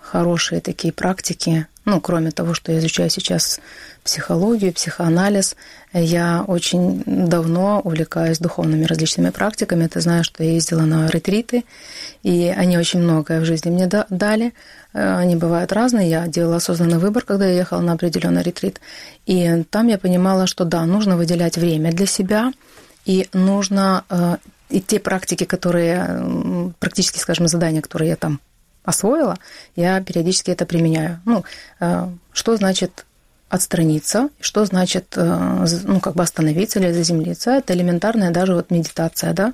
хорошие 0.06 0.60
такие 0.60 0.92
практики. 0.92 1.66
Ну, 1.84 2.00
кроме 2.00 2.30
того, 2.30 2.54
что 2.54 2.72
я 2.72 2.78
изучаю 2.78 3.10
сейчас 3.10 3.60
психологию, 4.02 4.72
психоанализ, 4.72 5.56
я 5.92 6.44
очень 6.46 7.02
давно 7.06 7.80
увлекаюсь 7.80 8.38
духовными 8.38 8.84
различными 8.84 9.30
практиками. 9.30 9.86
Ты 9.86 10.00
знаешь, 10.00 10.26
что 10.26 10.42
я 10.42 10.52
ездила 10.52 10.82
на 10.82 11.08
ретриты, 11.08 11.64
и 12.22 12.52
они 12.56 12.78
очень 12.78 13.00
многое 13.00 13.40
в 13.40 13.44
жизни 13.44 13.70
мне 13.70 13.88
дали. 14.10 14.52
Э, 14.92 15.16
они 15.18 15.36
бывают 15.36 15.72
разные. 15.72 16.10
Я 16.10 16.26
делала 16.26 16.56
осознанный 16.56 16.98
выбор, 16.98 17.22
когда 17.24 17.46
я 17.46 17.54
ехала 17.58 17.80
на 17.80 17.92
определенный 17.92 18.42
ретрит. 18.42 18.80
И 19.26 19.64
там 19.70 19.88
я 19.88 19.98
понимала, 19.98 20.46
что 20.46 20.64
да, 20.64 20.84
нужно 20.86 21.16
выделять 21.16 21.56
время 21.56 21.92
для 21.92 22.06
себя, 22.06 22.52
и 23.04 23.28
нужно 23.32 24.04
э, 24.10 24.36
и 24.70 24.80
те 24.80 24.98
практики, 24.98 25.44
которые, 25.44 26.72
практически, 26.80 27.18
скажем, 27.18 27.46
задания, 27.46 27.80
которые 27.80 28.10
я 28.10 28.16
там 28.16 28.40
освоила, 28.86 29.36
я 29.74 30.00
периодически 30.00 30.50
это 30.50 30.64
применяю. 30.64 31.20
Ну, 31.26 31.44
э, 31.80 32.08
что 32.32 32.56
значит 32.56 33.04
отстраниться, 33.48 34.30
что 34.40 34.64
значит, 34.64 35.14
э, 35.16 35.66
ну, 35.84 36.00
как 36.00 36.14
бы 36.14 36.22
остановиться 36.22 36.78
или 36.78 36.92
заземлиться. 36.92 37.50
Это 37.50 37.74
элементарная 37.74 38.30
даже 38.30 38.54
вот 38.54 38.70
медитация, 38.70 39.34
да. 39.34 39.52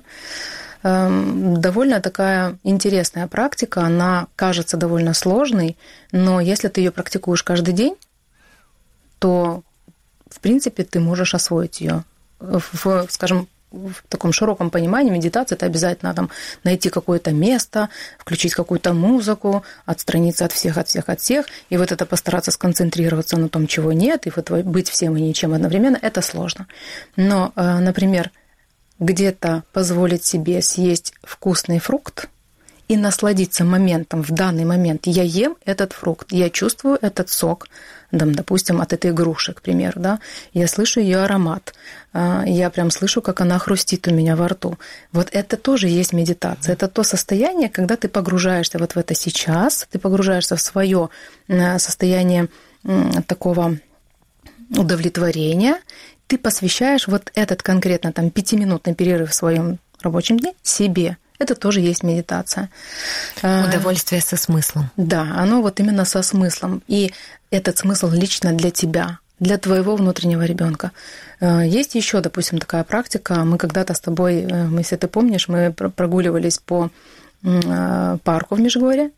Эм, 0.83 1.61
довольно 1.61 2.01
такая 2.01 2.57
интересная 2.63 3.27
практика, 3.27 3.81
она 3.81 4.27
кажется 4.35 4.77
довольно 4.77 5.13
сложной, 5.13 5.77
но 6.11 6.41
если 6.41 6.67
ты 6.67 6.81
ее 6.81 6.91
практикуешь 6.91 7.43
каждый 7.43 7.73
день, 7.73 7.95
то, 9.19 9.63
в 10.29 10.39
принципе, 10.41 10.83
ты 10.83 10.99
можешь 10.99 11.33
освоить 11.33 11.79
ее 11.79 12.03
в, 12.39 13.07
скажем, 13.09 13.47
в 13.73 14.03
таком 14.07 14.31
широком 14.31 14.69
понимании 14.69 15.11
медитация 15.11 15.55
это 15.55 15.65
обязательно 15.65 16.13
там 16.13 16.29
найти 16.63 16.89
какое-то 16.89 17.31
место, 17.31 17.89
включить 18.19 18.53
какую-то 18.53 18.93
музыку, 18.93 19.63
отстраниться 19.85 20.45
от 20.45 20.51
всех, 20.51 20.77
от 20.77 20.87
всех, 20.87 21.09
от 21.09 21.19
всех, 21.19 21.47
и 21.69 21.77
вот 21.77 21.91
это 21.91 22.05
постараться 22.05 22.51
сконцентрироваться 22.51 23.37
на 23.37 23.49
том, 23.49 23.67
чего 23.67 23.91
нет, 23.91 24.27
и 24.27 24.31
вот 24.35 24.49
быть 24.49 24.89
всем 24.89 25.17
и 25.17 25.21
ничем 25.21 25.53
одновременно, 25.53 25.97
это 26.01 26.21
сложно. 26.21 26.67
Но, 27.15 27.51
э, 27.55 27.79
например, 27.79 28.31
где-то 28.99 29.63
позволить 29.73 30.23
себе 30.23 30.61
съесть 30.61 31.13
вкусный 31.23 31.79
фрукт 31.79 32.29
и 32.93 32.97
насладиться 32.97 33.63
моментом 33.63 34.21
в 34.21 34.29
данный 34.29 34.65
момент. 34.65 35.07
Я 35.07 35.23
ем 35.23 35.55
этот 35.65 35.93
фрукт, 35.93 36.31
я 36.31 36.51
чувствую 36.51 36.99
этот 37.01 37.29
сок, 37.29 37.67
там, 38.11 38.35
допустим, 38.35 38.81
от 38.81 38.93
этой 38.93 39.11
груши, 39.11 39.53
к 39.53 39.63
примеру, 39.63 39.99
да, 39.99 40.19
я 40.53 40.67
слышу 40.67 40.99
ее 40.99 41.23
аромат, 41.23 41.73
а, 42.13 42.43
я 42.45 42.69
прям 42.69 42.91
слышу, 42.91 43.23
как 43.23 43.41
она 43.41 43.57
хрустит 43.57 44.07
у 44.07 44.13
меня 44.13 44.35
во 44.35 44.47
рту. 44.47 44.77
Вот 45.11 45.29
это 45.31 45.57
тоже 45.57 45.87
есть 45.87 46.13
медитация. 46.13 46.73
Это 46.73 46.87
то 46.87 47.01
состояние, 47.01 47.69
когда 47.69 47.95
ты 47.95 48.07
погружаешься 48.07 48.77
вот 48.77 48.93
в 48.93 48.97
это 48.97 49.15
сейчас, 49.15 49.87
ты 49.89 49.97
погружаешься 49.97 50.55
в 50.55 50.61
свое 50.61 51.09
состояние 51.47 52.47
такого 53.25 53.79
удовлетворения, 54.69 55.79
ты 56.27 56.37
посвящаешь 56.37 57.07
вот 57.07 57.31
этот 57.33 57.63
конкретно 57.63 58.13
там 58.13 58.29
пятиминутный 58.29 58.93
перерыв 58.93 59.31
в 59.31 59.33
своем 59.33 59.79
рабочем 60.03 60.37
дне 60.37 60.53
себе. 60.61 61.17
Это 61.39 61.55
тоже 61.55 61.79
есть 61.81 62.03
медитация. 62.03 62.69
А, 63.41 63.65
Удовольствие 63.67 64.21
со 64.21 64.37
смыслом. 64.37 64.89
Да, 64.97 65.21
оно 65.35 65.61
вот 65.61 65.79
именно 65.79 66.05
со 66.05 66.21
смыслом. 66.21 66.81
И 66.87 67.13
этот 67.51 67.77
смысл 67.77 68.09
лично 68.09 68.53
для 68.53 68.71
тебя, 68.71 69.19
для 69.39 69.57
твоего 69.57 69.95
внутреннего 69.95 70.43
ребенка. 70.43 70.91
А, 71.39 71.63
есть 71.63 71.95
еще, 71.95 72.21
допустим, 72.21 72.59
такая 72.59 72.83
практика. 72.83 73.43
Мы 73.45 73.57
когда-то 73.57 73.93
с 73.93 73.99
тобой, 73.99 74.45
э, 74.49 74.67
если 74.77 74.95
ты 74.95 75.07
помнишь, 75.07 75.47
мы 75.47 75.71
прогуливались 75.71 76.59
по 76.59 76.89
парку 78.23 78.55
в 78.55 78.61
Межгоре. 78.61 79.11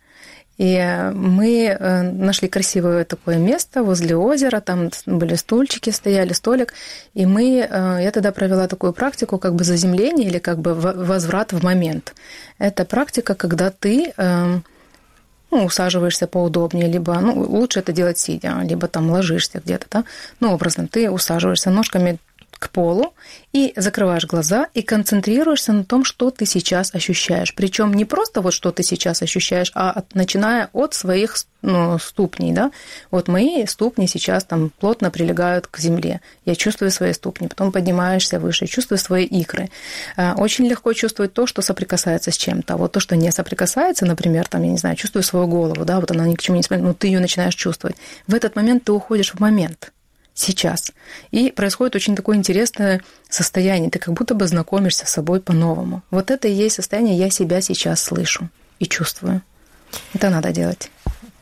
И 0.57 1.11
мы 1.13 1.65
э, 1.65 2.01
нашли 2.01 2.47
красивое 2.47 3.03
такое 3.03 3.37
место 3.37 3.83
возле 3.83 4.15
озера, 4.15 4.61
там 4.61 4.89
были 5.05 5.35
стульчики, 5.35 5.89
стояли 5.89 6.31
столик, 6.31 6.73
и 7.13 7.25
мы, 7.25 7.67
э, 7.69 7.99
я 8.01 8.11
тогда 8.11 8.31
провела 8.31 8.67
такую 8.67 8.93
практику 8.93 9.37
как 9.37 9.55
бы 9.55 9.65
заземление 9.65 10.29
или 10.29 10.39
как 10.39 10.59
бы 10.59 10.73
возврат 10.73 11.51
в 11.51 11.61
момент. 11.61 12.13
Это 12.57 12.85
практика, 12.85 13.35
когда 13.35 13.69
ты 13.69 14.13
э, 14.15 14.59
ну, 15.51 15.65
усаживаешься 15.65 16.25
поудобнее, 16.25 16.87
либо, 16.87 17.19
ну, 17.19 17.41
лучше 17.41 17.79
это 17.79 17.91
делать 17.91 18.17
сидя, 18.17 18.61
либо 18.63 18.87
там 18.87 19.09
ложишься 19.09 19.61
где-то, 19.63 19.87
да, 19.91 20.03
ну, 20.39 20.53
образно, 20.53 20.87
ты 20.87 21.11
усаживаешься 21.11 21.69
ножками 21.69 22.17
к 22.65 22.71
полу 22.71 23.13
и 23.53 23.73
закрываешь 23.75 24.25
глаза 24.25 24.67
и 24.73 24.81
концентрируешься 24.81 25.71
на 25.71 25.83
том, 25.83 26.03
что 26.03 26.31
ты 26.31 26.45
сейчас 26.47 26.95
ощущаешь. 26.95 27.53
Причем 27.53 27.93
не 27.93 28.05
просто 28.05 28.41
вот 28.41 28.53
что 28.53 28.71
ты 28.71 28.81
сейчас 28.81 29.21
ощущаешь, 29.21 29.71
а 29.75 29.91
от, 29.91 30.15
начиная 30.15 30.69
от 30.73 30.95
своих 30.95 31.37
ну, 31.61 31.99
ступней. 31.99 32.53
Да? 32.53 32.71
Вот 33.11 33.27
мои 33.27 33.65
ступни 33.67 34.07
сейчас 34.07 34.43
там 34.45 34.71
плотно 34.79 35.11
прилегают 35.11 35.67
к 35.67 35.77
земле. 35.77 36.21
Я 36.45 36.55
чувствую 36.55 36.91
свои 36.91 37.13
ступни, 37.13 37.47
потом 37.47 37.71
поднимаешься 37.71 38.39
выше, 38.39 38.65
чувствую 38.65 38.97
свои 38.97 39.25
икры. 39.25 39.69
А, 40.17 40.33
очень 40.37 40.65
легко 40.67 40.93
чувствовать 40.93 41.33
то, 41.33 41.45
что 41.45 41.61
соприкасается 41.61 42.31
с 42.31 42.37
чем-то. 42.37 42.77
Вот 42.77 42.93
то, 42.93 42.99
что 42.99 43.15
не 43.15 43.31
соприкасается, 43.31 44.05
например, 44.05 44.47
там, 44.47 44.63
я 44.63 44.69
не 44.69 44.77
знаю, 44.77 44.95
чувствую 44.95 45.23
свою 45.23 45.47
голову, 45.47 45.85
да, 45.85 45.99
вот 45.99 46.11
она 46.11 46.25
ни 46.25 46.35
к 46.35 46.41
чему 46.41 46.57
не 46.57 46.63
смотрит, 46.63 46.85
но 46.85 46.93
ты 46.93 47.07
ее 47.07 47.19
начинаешь 47.19 47.55
чувствовать. 47.55 47.97
В 48.27 48.33
этот 48.33 48.55
момент 48.55 48.83
ты 48.83 48.91
уходишь 48.91 49.33
в 49.33 49.39
момент 49.39 49.91
сейчас. 50.35 50.91
И 51.31 51.49
происходит 51.49 51.95
очень 51.95 52.15
такое 52.15 52.35
интересное 52.35 53.01
состояние. 53.29 53.89
Ты 53.89 53.97
как 53.97 54.13
будто 54.13 54.35
бы 54.35 54.45
знакомишься 54.45 55.07
с 55.07 55.09
собой 55.09 55.39
по-новому. 55.39 56.03
Вот 56.11 56.29
это 56.29 56.47
и 56.47 56.53
есть 56.53 56.75
состояние 56.75 57.17
«я 57.17 57.31
себя 57.31 57.61
сейчас 57.61 58.03
слышу 58.03 58.49
и 58.77 58.85
чувствую». 58.85 59.41
Это 60.13 60.29
надо 60.29 60.51
делать. 60.51 60.91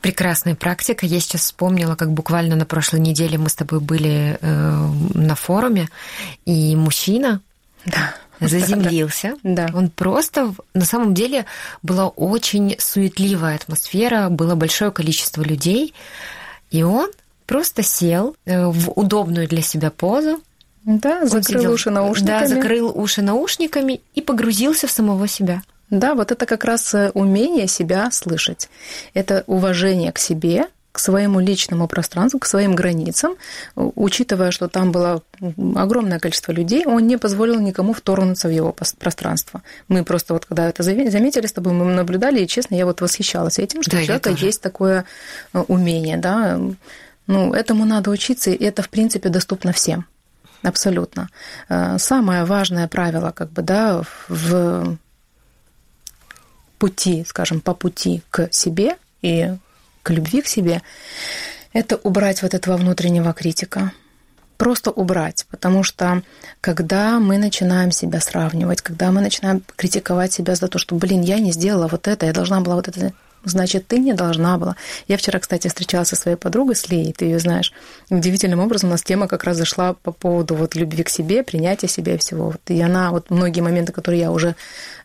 Прекрасная 0.01 0.55
практика. 0.55 1.05
Я 1.05 1.19
сейчас 1.19 1.41
вспомнила, 1.41 1.95
как 1.95 2.11
буквально 2.11 2.55
на 2.55 2.65
прошлой 2.65 2.99
неделе 2.99 3.37
мы 3.37 3.49
с 3.49 3.55
тобой 3.55 3.79
были 3.79 4.37
э, 4.39 4.89
на 5.15 5.35
форуме, 5.35 5.89
и 6.45 6.75
мужчина 6.75 7.41
да. 7.85 8.13
заземлился. 8.39 9.35
Да. 9.41 9.69
Он 9.73 9.89
просто, 9.89 10.53
на 10.73 10.85
самом 10.85 11.15
деле, 11.15 11.45
была 11.81 12.09
очень 12.09 12.75
суетливая 12.77 13.55
атмосфера, 13.55 14.29
было 14.29 14.53
большое 14.55 14.91
количество 14.91 15.41
людей, 15.41 15.95
и 16.69 16.83
он 16.83 17.09
просто 17.45 17.83
сел 17.83 18.35
э, 18.45 18.65
в 18.67 18.91
удобную 18.91 19.47
для 19.47 19.61
себя 19.61 19.91
позу. 19.91 20.41
Да, 20.83 21.25
закрыл 21.25 21.61
сидел, 21.61 21.73
уши 21.73 21.89
наушниками. 21.91 22.39
Да, 22.39 22.47
закрыл 22.47 22.91
уши 22.93 23.21
наушниками 23.21 24.01
и 24.15 24.21
погрузился 24.21 24.87
в 24.87 24.91
самого 24.91 25.27
себя. 25.27 25.61
Да, 25.89 26.15
вот 26.15 26.31
это 26.31 26.45
как 26.45 26.65
раз 26.65 26.93
э, 26.93 27.11
умение 27.13 27.67
себя 27.67 28.09
слышать. 28.11 28.69
Это 29.13 29.43
уважение 29.47 30.11
к 30.11 30.19
себе, 30.19 30.67
к 30.93 30.99
своему 30.99 31.39
личному 31.39 31.87
пространству, 31.87 32.39
к 32.39 32.45
своим 32.45 32.75
границам, 32.75 33.35
учитывая, 33.75 34.51
что 34.51 34.67
там 34.67 34.91
было 34.91 35.23
огромное 35.75 36.19
количество 36.19 36.51
людей, 36.51 36.85
он 36.85 37.07
не 37.07 37.17
позволил 37.17 37.59
никому 37.59 37.93
вторгнуться 37.93 38.47
в 38.47 38.51
его 38.51 38.75
пространство. 38.99 39.63
Мы 39.87 40.03
просто 40.03 40.33
вот 40.35 40.45
когда 40.45 40.69
это 40.69 40.83
заметили 40.83 41.47
с 41.47 41.51
тобой, 41.51 41.73
мы 41.73 41.85
наблюдали, 41.85 42.41
и 42.41 42.47
честно, 42.47 42.75
я 42.75 42.85
вот 42.85 43.01
восхищалась 43.01 43.57
этим, 43.57 43.81
что 43.81 43.91
да, 43.91 43.97
у 43.97 44.05
человека 44.05 44.29
есть 44.29 44.61
такое 44.61 45.05
э, 45.53 45.63
умение, 45.67 46.17
да, 46.17 46.61
ну, 47.27 47.53
этому 47.53 47.85
надо 47.85 48.11
учиться, 48.11 48.51
и 48.51 48.63
это, 48.63 48.81
в 48.81 48.89
принципе, 48.89 49.29
доступно 49.29 49.71
всем. 49.71 50.05
Абсолютно. 50.61 51.29
Э, 51.69 51.97
самое 51.99 52.45
важное 52.45 52.87
правило, 52.87 53.31
как 53.31 53.51
бы, 53.51 53.61
да, 53.61 54.03
в 54.27 54.97
пути, 56.79 57.23
скажем, 57.27 57.61
по 57.61 57.73
пути 57.73 58.21
к 58.29 58.51
себе 58.51 58.97
и 59.21 59.55
к 60.03 60.09
любви 60.09 60.41
к 60.41 60.47
себе, 60.47 60.81
это 61.71 61.95
убрать 61.95 62.41
вот 62.41 62.53
этого 62.53 62.77
внутреннего 62.77 63.33
критика. 63.33 63.93
Просто 64.57 64.91
убрать, 64.91 65.45
потому 65.49 65.83
что 65.83 66.21
когда 66.61 67.19
мы 67.19 67.37
начинаем 67.37 67.91
себя 67.91 68.21
сравнивать, 68.21 68.81
когда 68.81 69.11
мы 69.11 69.21
начинаем 69.21 69.63
критиковать 69.75 70.31
себя 70.31 70.55
за 70.55 70.67
то, 70.67 70.77
что, 70.77 70.95
блин, 70.95 71.21
я 71.21 71.39
не 71.39 71.51
сделала 71.51 71.87
вот 71.87 72.07
это, 72.07 72.25
я 72.25 72.33
должна 72.33 72.61
была 72.61 72.75
вот 72.75 72.87
это 72.87 73.13
значит, 73.43 73.87
ты 73.87 73.99
не 73.99 74.13
должна 74.13 74.57
была. 74.57 74.75
Я 75.07 75.17
вчера, 75.17 75.39
кстати, 75.39 75.67
встречалась 75.67 76.09
со 76.09 76.15
своей 76.15 76.37
подругой, 76.37 76.75
с 76.75 76.89
Леей, 76.89 77.13
ты 77.13 77.25
ее 77.25 77.39
знаешь. 77.39 77.73
Удивительным 78.09 78.59
образом 78.59 78.89
у 78.89 78.91
нас 78.91 79.03
тема 79.03 79.27
как 79.27 79.43
раз 79.43 79.57
зашла 79.57 79.93
по 79.93 80.11
поводу 80.11 80.55
вот 80.55 80.75
любви 80.75 81.03
к 81.03 81.09
себе, 81.09 81.43
принятия 81.43 81.87
себя 81.87 82.15
и 82.15 82.17
всего. 82.17 82.45
Вот, 82.45 82.61
и 82.67 82.81
она 82.81 83.11
вот 83.11 83.29
многие 83.29 83.61
моменты, 83.61 83.91
которые 83.91 84.21
я 84.21 84.31
уже, 84.31 84.55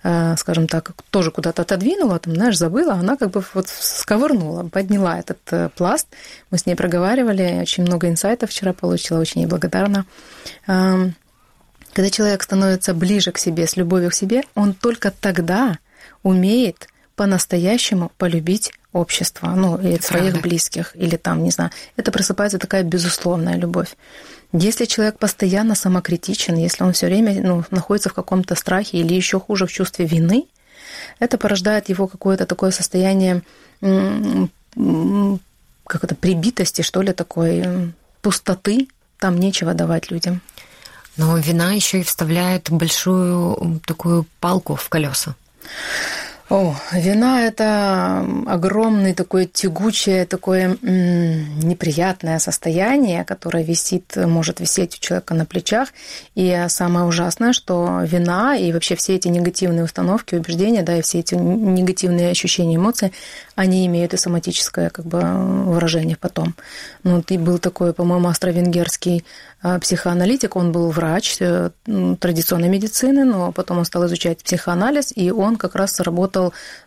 э, 0.02 0.36
скажем 0.36 0.68
так, 0.68 0.92
тоже 1.10 1.30
куда-то 1.30 1.62
отодвинула, 1.62 2.18
там, 2.18 2.34
знаешь, 2.34 2.58
забыла, 2.58 2.94
она 2.94 3.16
как 3.16 3.30
бы 3.30 3.42
вот 3.54 3.68
сковырнула, 3.68 4.68
подняла 4.68 5.18
этот 5.18 5.38
э, 5.50 5.68
пласт. 5.74 6.06
Мы 6.50 6.58
с 6.58 6.66
ней 6.66 6.74
проговаривали, 6.74 7.58
очень 7.62 7.84
много 7.84 8.08
инсайтов 8.08 8.50
вчера 8.50 8.72
получила, 8.72 9.18
очень 9.18 9.42
ей 9.42 9.46
благодарна. 9.46 10.06
Эм, 10.66 11.14
когда 11.92 12.10
человек 12.10 12.42
становится 12.42 12.94
ближе 12.94 13.32
к 13.32 13.38
себе, 13.38 13.66
с 13.66 13.76
любовью 13.76 14.10
к 14.10 14.14
себе, 14.14 14.42
он 14.54 14.74
только 14.74 15.10
тогда 15.10 15.78
умеет 16.22 16.88
по-настоящему 17.18 18.12
полюбить 18.16 18.72
общество, 18.92 19.48
ну, 19.48 19.76
и 19.76 19.88
это 19.88 20.06
своих 20.06 20.34
правда. 20.34 20.48
близких, 20.48 20.92
или 20.94 21.16
там, 21.16 21.42
не 21.42 21.50
знаю, 21.50 21.72
это 21.96 22.12
просыпается 22.12 22.58
такая 22.58 22.84
безусловная 22.84 23.56
любовь. 23.56 23.96
Если 24.52 24.84
человек 24.84 25.18
постоянно 25.18 25.74
самокритичен, 25.74 26.54
если 26.54 26.84
он 26.84 26.92
все 26.92 27.06
время 27.06 27.42
ну, 27.42 27.64
находится 27.72 28.08
в 28.08 28.14
каком-то 28.14 28.54
страхе 28.54 28.98
или 28.98 29.14
еще 29.14 29.40
хуже 29.40 29.66
в 29.66 29.72
чувстве 29.72 30.06
вины, 30.06 30.46
это 31.18 31.38
порождает 31.38 31.88
его 31.88 32.06
какое-то 32.06 32.46
такое 32.46 32.70
состояние 32.70 33.42
как 33.80 36.04
это, 36.04 36.14
прибитости, 36.14 36.82
что 36.82 37.02
ли, 37.02 37.12
такой 37.12 37.92
пустоты, 38.22 38.86
там 39.18 39.40
нечего 39.40 39.74
давать 39.74 40.12
людям. 40.12 40.40
Но 41.16 41.36
вина 41.36 41.72
еще 41.72 42.00
и 42.00 42.04
вставляет 42.04 42.70
большую 42.70 43.80
такую 43.84 44.24
палку 44.38 44.76
в 44.76 44.88
колеса. 44.88 45.34
О, 46.50 46.74
вина– 46.92 47.42
это 47.46 48.26
огромное 48.46 49.12
такое 49.12 49.44
тягучее, 49.44 50.24
такое 50.24 50.78
неприятное 50.80 52.38
состояние, 52.38 53.24
которое 53.24 53.62
висит, 53.62 54.16
может 54.16 54.58
висеть 54.58 54.96
у 54.96 54.98
человека 54.98 55.34
на 55.34 55.44
плечах. 55.44 55.90
И 56.34 56.64
самое 56.68 57.04
ужасное, 57.04 57.52
что 57.52 58.00
вина 58.02 58.56
и 58.56 58.72
вообще 58.72 58.96
все 58.96 59.16
эти 59.16 59.28
негативные 59.28 59.84
установки, 59.84 60.36
убеждения, 60.36 60.82
да, 60.82 60.96
и 60.96 61.02
все 61.02 61.18
эти 61.18 61.34
негативные 61.34 62.30
ощущения, 62.30 62.76
эмоции, 62.76 63.12
они 63.54 63.84
имеют 63.86 64.14
и 64.14 64.16
соматическое 64.16 64.88
как 64.88 65.04
бы, 65.04 65.20
выражение 65.20 66.16
потом. 66.16 66.54
Ну, 67.02 67.20
ты 67.20 67.38
был 67.38 67.58
такой, 67.58 67.92
по-моему, 67.92 68.28
австро-венгерский 68.28 69.22
а, 69.60 69.80
психоаналитик, 69.80 70.54
он 70.54 70.70
был 70.70 70.90
врач 70.90 71.38
э, 71.40 71.70
традиционной 72.20 72.68
медицины, 72.68 73.24
но 73.24 73.50
потом 73.50 73.78
он 73.78 73.84
стал 73.84 74.06
изучать 74.06 74.42
психоанализ, 74.44 75.12
и 75.16 75.32
он 75.32 75.56
как 75.56 75.74
раз 75.74 75.98
работал 75.98 76.37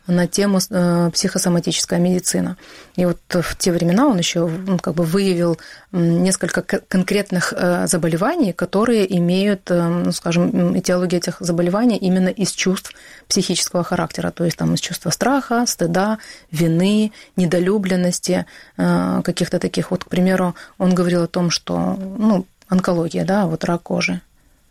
на 0.08 0.28
тему 0.28 0.60
э, 0.60 1.10
психосоматическая 1.14 2.00
медицина. 2.00 2.58
И 2.98 3.06
вот 3.06 3.20
в 3.30 3.56
те 3.58 3.72
времена 3.72 4.08
он 4.08 4.18
еще 4.18 4.50
как 4.82 4.96
бы 4.96 5.04
выявил 5.04 5.58
несколько 5.92 6.62
конкретных 6.62 7.54
э, 7.56 7.88
заболеваний, 7.88 8.54
которые 8.54 9.06
имеют, 9.18 9.70
ну, 9.70 10.12
скажем, 10.12 10.78
этиологию 10.78 11.20
этих 11.22 11.38
заболеваний 11.40 11.98
именно 11.98 12.30
из 12.30 12.52
чувств 12.52 12.94
психического 13.28 13.84
характера, 13.84 14.32
то 14.32 14.44
есть 14.44 14.58
там 14.58 14.74
из 14.74 14.80
чувства 14.80 15.12
страха, 15.12 15.66
стыда, 15.68 16.18
вины, 16.52 17.12
недолюбленности, 17.36 18.46
каких-то 18.78 19.60
таких. 19.60 19.92
Вот, 19.92 20.04
к 20.04 20.08
примеру, 20.08 20.56
он 20.78 20.96
говорил 20.96 21.24
о 21.24 21.28
том, 21.28 21.50
что 21.50 21.98
ну, 22.18 22.46
онкология, 22.72 23.26
да, 23.26 23.46
вот 23.46 23.64
рак 23.64 23.84
кожи. 23.84 24.22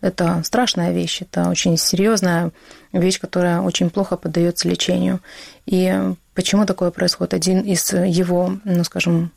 Это 0.01 0.43
страшная 0.45 0.93
вещь, 0.93 1.23
это 1.23 1.49
очень 1.49 1.77
серьезная 1.77 2.53
вещь, 2.93 3.21
которая 3.21 3.61
очень 3.61 3.91
плохо 3.91 4.17
поддается 4.17 4.69
лечению. 4.69 5.21
И 5.67 6.15
почему 6.35 6.67
такое 6.67 6.91
происходит? 6.91 7.35
Один 7.35 7.61
из 7.61 7.93
его, 7.93 8.55
ну, 8.65 8.85
скажем, 8.85 9.31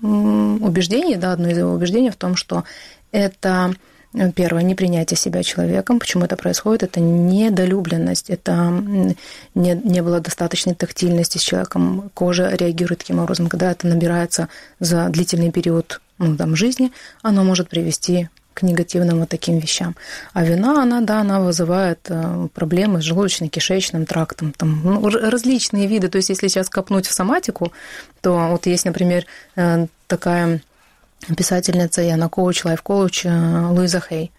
убеждений, 0.00 1.16
да, 1.16 1.32
одно 1.32 1.48
из 1.48 1.58
его 1.58 1.72
убеждений 1.72 2.10
в 2.10 2.16
том, 2.16 2.36
что 2.36 2.64
это 3.12 3.74
Первое, 4.34 4.62
непринятие 4.62 5.18
себя 5.18 5.42
человеком. 5.42 5.98
Почему 5.98 6.24
это 6.24 6.36
происходит? 6.36 6.82
Это 6.82 6.98
недолюбленность, 6.98 8.30
это 8.30 8.82
не, 9.54 9.80
не 9.84 10.02
было 10.02 10.20
достаточной 10.20 10.74
тактильности 10.74 11.36
с 11.36 11.42
человеком. 11.42 12.10
Кожа 12.14 12.48
реагирует 12.48 13.00
таким 13.00 13.18
образом. 13.18 13.48
Когда 13.48 13.70
это 13.70 13.86
набирается 13.86 14.48
за 14.80 15.10
длительный 15.10 15.52
период 15.52 16.00
ну, 16.16 16.36
там, 16.36 16.56
жизни, 16.56 16.90
оно 17.20 17.44
может 17.44 17.68
привести 17.68 18.30
к 18.58 18.62
негативным 18.62 19.20
вот 19.20 19.28
таким 19.28 19.58
вещам. 19.60 19.94
А 20.32 20.44
вина, 20.44 20.82
она, 20.82 21.00
да, 21.00 21.20
она 21.20 21.40
вызывает 21.40 22.00
э, 22.08 22.48
проблемы 22.52 23.00
с 23.00 23.04
желудочно-кишечным 23.04 24.04
трактом, 24.04 24.52
там, 24.52 24.80
ну, 24.82 25.08
различные 25.08 25.86
виды. 25.86 26.08
То 26.08 26.16
есть, 26.16 26.30
если 26.30 26.48
сейчас 26.48 26.68
копнуть 26.68 27.06
в 27.06 27.12
соматику, 27.12 27.72
то 28.20 28.48
вот 28.50 28.66
есть, 28.66 28.84
например, 28.84 29.26
э, 29.54 29.86
такая 30.08 30.60
писательница 31.36 32.02
и 32.02 32.08
она 32.08 32.28
коуч, 32.28 32.64
лайф-коуч 32.64 33.26
э, 33.26 33.66
Луиза 33.70 34.00
Хей. 34.00 34.32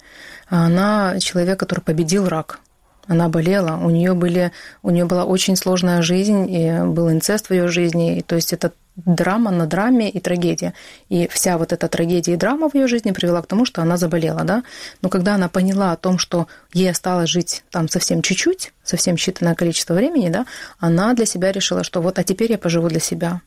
Она 0.47 1.17
человек, 1.19 1.57
который 1.57 1.81
победил 1.81 2.27
рак. 2.27 2.59
Она 3.07 3.29
болела, 3.29 3.77
у 3.77 3.89
нее, 3.89 4.13
были, 4.13 4.51
у 4.83 4.89
нее 4.89 5.05
была 5.05 5.23
очень 5.23 5.55
сложная 5.55 6.01
жизнь, 6.01 6.45
и 6.49 6.83
был 6.83 7.09
инцест 7.09 7.47
в 7.47 7.53
ее 7.53 7.67
жизни, 7.69 8.17
и, 8.17 8.21
то 8.21 8.35
есть 8.35 8.53
это 8.53 8.71
драма 9.05 9.51
на 9.51 9.65
драме 9.65 10.09
и 10.09 10.19
трагедия. 10.19 10.73
И 11.09 11.27
вся 11.27 11.57
вот 11.57 11.73
эта 11.73 11.87
трагедия 11.87 12.33
и 12.33 12.37
драма 12.37 12.69
в 12.69 12.75
ее 12.75 12.87
жизни 12.87 13.11
привела 13.11 13.41
к 13.41 13.47
тому, 13.47 13.65
что 13.65 13.81
она 13.81 13.97
заболела, 13.97 14.43
да. 14.43 14.63
Но 15.01 15.09
когда 15.09 15.35
она 15.35 15.49
поняла 15.49 15.91
о 15.91 15.97
том, 15.97 16.17
что 16.17 16.47
ей 16.73 16.89
осталось 16.89 17.29
жить 17.29 17.63
там 17.71 17.89
совсем 17.89 18.21
чуть-чуть, 18.21 18.73
совсем 18.83 19.15
считанное 19.15 19.55
количество 19.55 19.93
времени, 19.93 20.29
да, 20.29 20.45
она 20.79 21.13
для 21.13 21.25
себя 21.25 21.51
решила, 21.51 21.83
что 21.83 22.01
вот, 22.01 22.19
а 22.19 22.23
теперь 22.23 22.51
я 22.51 22.57
поживу 22.57 22.87
для 22.87 22.99
себя. 22.99 23.41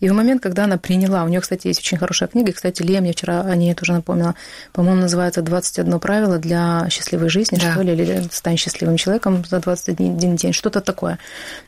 И 0.00 0.08
в 0.08 0.12
момент, 0.12 0.42
когда 0.42 0.64
она 0.64 0.78
приняла, 0.78 1.24
у 1.24 1.28
нее, 1.28 1.40
кстати, 1.40 1.66
есть 1.66 1.80
очень 1.80 1.98
хорошая 1.98 2.28
книга, 2.28 2.50
и, 2.50 2.54
кстати, 2.54 2.82
Лия 2.82 3.00
мне 3.00 3.12
вчера 3.12 3.40
о 3.40 3.54
ней 3.56 3.74
тоже 3.74 3.92
напомнила, 3.92 4.34
по-моему, 4.72 5.02
называется 5.02 5.40
«21 5.40 5.98
правило 5.98 6.38
для 6.38 6.88
счастливой 6.90 7.28
жизни», 7.28 7.58
да. 7.60 7.72
что 7.72 7.82
ли, 7.82 7.92
или 7.92 8.28
«Стань 8.30 8.56
счастливым 8.56 8.96
человеком 8.96 9.44
за 9.44 9.60
21 9.60 10.36
день», 10.36 10.52
что-то 10.52 10.80
такое. 10.80 11.18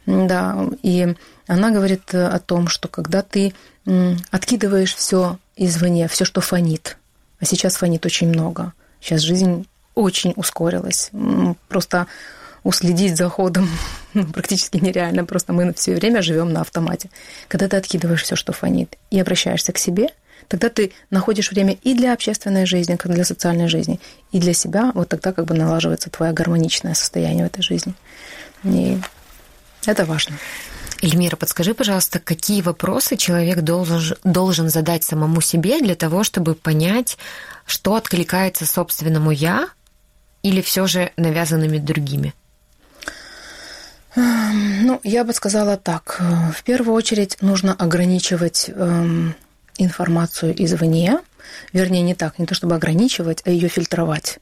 Да, 0.07 0.66
и 0.83 1.14
она 1.47 1.71
говорит 1.71 2.14
о 2.14 2.38
том, 2.38 2.69
что 2.69 2.88
когда 2.88 3.23
ты 3.23 3.55
откидываешь 4.31 4.95
все 4.95 5.38
извне, 5.57 6.09
все, 6.09 6.25
что 6.25 6.40
фонит, 6.40 6.99
а 7.40 7.45
сейчас 7.45 7.77
фонит 7.77 8.05
очень 8.05 8.29
много, 8.29 8.73
сейчас 9.01 9.21
жизнь 9.21 9.66
очень 9.95 10.33
ускорилась, 10.37 11.11
просто 11.69 12.07
уследить 12.66 13.16
за 13.16 13.29
ходом 13.29 13.68
ну, 14.14 14.26
практически 14.26 14.79
нереально. 14.79 15.24
Просто 15.24 15.52
мы 15.52 15.72
все 15.74 15.94
время 15.94 16.22
живем 16.22 16.52
на 16.52 16.62
автомате. 16.62 17.11
Когда 17.48 17.68
ты 17.68 17.76
откидываешь 17.76 18.22
все, 18.22 18.37
что 18.37 18.52
фонит, 18.52 18.96
и 19.11 19.20
обращаешься 19.20 19.72
к 19.72 19.79
себе, 19.79 20.09
тогда 20.48 20.68
ты 20.68 20.92
находишь 21.11 21.50
время 21.50 21.76
и 21.83 21.94
для 21.94 22.12
общественной 22.12 22.66
жизни, 22.66 22.96
как 22.96 23.12
для 23.12 23.24
социальной 23.24 23.68
жизни, 23.68 24.00
и 24.33 24.40
для 24.40 24.52
себя. 24.52 24.90
Вот 24.94 25.09
тогда 25.09 25.33
как 25.33 25.44
бы 25.44 25.55
налаживается 25.55 26.11
твое 26.11 26.33
гармоничное 26.33 26.94
состояние 26.94 27.44
в 27.44 27.46
этой 27.46 27.62
жизни. 27.62 27.94
И 28.64 28.98
это 29.87 30.05
важно. 30.05 30.37
Эльмира, 31.02 31.37
подскажи, 31.37 31.74
пожалуйста, 31.74 32.18
какие 32.18 32.62
вопросы 32.62 33.16
человек 33.16 33.61
должен, 33.61 34.16
должен 34.24 34.70
задать 34.70 35.05
самому 35.05 35.40
себе 35.40 35.79
для 35.81 35.94
того, 35.94 36.24
чтобы 36.24 36.55
понять, 36.55 37.18
что 37.66 37.94
откликается 37.94 38.66
собственному 38.66 39.31
«я» 39.31 39.68
или 40.42 40.62
все 40.62 40.87
же 40.87 41.12
навязанными 41.16 41.79
другими? 41.79 42.35
Ну, 44.16 45.00
я 45.05 45.24
бы 45.24 45.33
сказала 45.33 45.76
так. 45.76 46.20
В 46.55 46.62
первую 46.64 46.94
очередь 46.94 47.37
нужно 47.42 47.74
ограничивать 47.74 48.70
эм, 48.74 49.35
информацию 49.79 50.55
извне. 50.64 51.20
Вернее, 51.72 52.02
не 52.02 52.14
так, 52.14 52.38
не 52.38 52.46
то 52.46 52.55
чтобы 52.55 52.74
ограничивать, 52.74 53.42
а 53.44 53.50
ее 53.50 53.68
фильтровать. 53.68 54.38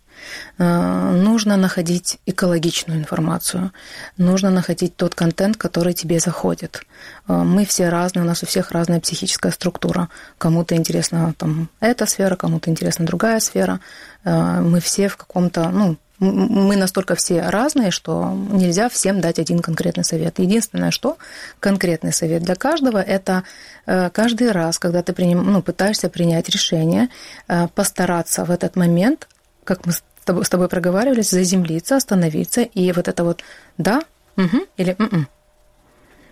Э, 0.59 1.13
нужно 1.13 1.57
находить 1.57 2.19
экологичную 2.27 2.99
информацию. 2.99 3.73
Нужно 4.17 4.51
находить 4.51 4.97
тот 4.97 5.15
контент, 5.15 5.57
который 5.57 5.93
тебе 5.93 6.21
заходит. 6.21 6.83
Э, 7.29 7.43
мы 7.43 7.65
все 7.67 7.89
разные, 7.89 8.23
у 8.23 8.27
нас 8.27 8.43
у 8.43 8.47
всех 8.47 8.71
разная 8.71 9.01
психическая 9.01 9.53
структура. 9.53 10.09
Кому-то 10.39 10.77
интересна 10.77 11.35
там 11.37 11.69
эта 11.81 12.07
сфера, 12.07 12.37
кому-то 12.37 12.71
интересна 12.71 13.05
другая 13.05 13.41
сфера. 13.41 13.81
Э, 14.25 14.61
мы 14.61 14.81
все 14.81 15.09
в 15.09 15.17
каком-то, 15.17 15.71
ну, 15.71 15.97
мы 16.21 16.77
настолько 16.77 17.15
все 17.15 17.43
разные, 17.43 17.91
что 17.91 18.33
нельзя 18.51 18.89
всем 18.89 19.21
дать 19.21 19.39
один 19.39 19.61
конкретный 19.61 20.05
совет. 20.05 20.39
Единственное, 20.39 20.91
что 20.91 21.19
конкретный 21.61 22.13
совет 22.13 22.43
для 22.43 22.55
каждого, 22.55 22.99
это 22.99 23.43
э, 23.87 24.11
каждый 24.11 24.53
раз, 24.53 24.79
когда 24.79 25.03
ты 25.03 25.13
приним, 25.13 25.43
ну, 25.53 25.63
пытаешься 25.63 26.09
принять 26.09 26.49
решение, 26.49 27.09
э, 27.49 27.69
постараться 27.75 28.45
в 28.45 28.51
этот 28.51 28.77
момент, 28.77 29.29
как 29.65 29.87
мы 29.87 29.93
с 29.93 30.49
тобой, 30.49 30.69
проговаривались, 30.69 31.31
заземлиться, 31.31 31.97
остановиться, 31.97 32.63
и 32.63 32.93
вот 32.93 33.09
это 33.09 33.25
вот 33.25 33.43
«да», 33.77 34.03
угу, 34.37 34.67
или 34.77 34.97
«м-м». 34.99 35.29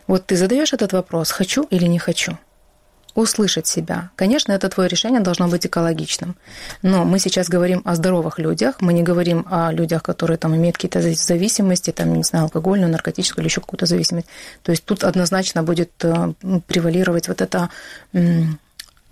Вот 0.06 0.26
ты 0.26 0.36
задаешь 0.36 0.72
этот 0.72 0.92
вопрос 0.92 1.30
«хочу 1.30 1.64
или 1.70 1.86
не 1.86 1.98
хочу?» 1.98 2.38
Услышать 3.14 3.66
себя. 3.66 4.10
Конечно, 4.16 4.52
это 4.52 4.68
твое 4.68 4.88
решение 4.88 5.20
должно 5.20 5.48
быть 5.48 5.66
экологичным. 5.66 6.36
Но 6.82 7.04
мы 7.04 7.18
сейчас 7.18 7.48
говорим 7.48 7.82
о 7.84 7.94
здоровых 7.94 8.38
людях, 8.38 8.76
мы 8.80 8.92
не 8.92 9.02
говорим 9.02 9.46
о 9.50 9.72
людях, 9.72 10.02
которые 10.02 10.38
там 10.38 10.56
имеют 10.56 10.76
какие-то 10.76 11.02
зависимости, 11.02 11.90
там, 11.90 12.14
не 12.14 12.22
знаю, 12.22 12.44
алкогольную, 12.44 12.90
наркотическую 12.90 13.42
или 13.42 13.48
еще 13.50 13.60
какую-то 13.60 13.86
зависимость. 13.86 14.28
То 14.62 14.72
есть 14.72 14.84
тут 14.84 15.04
однозначно 15.04 15.62
будет 15.62 15.90
э, 16.02 16.32
превалировать 16.66 17.28
вот 17.28 17.40
это 17.40 17.68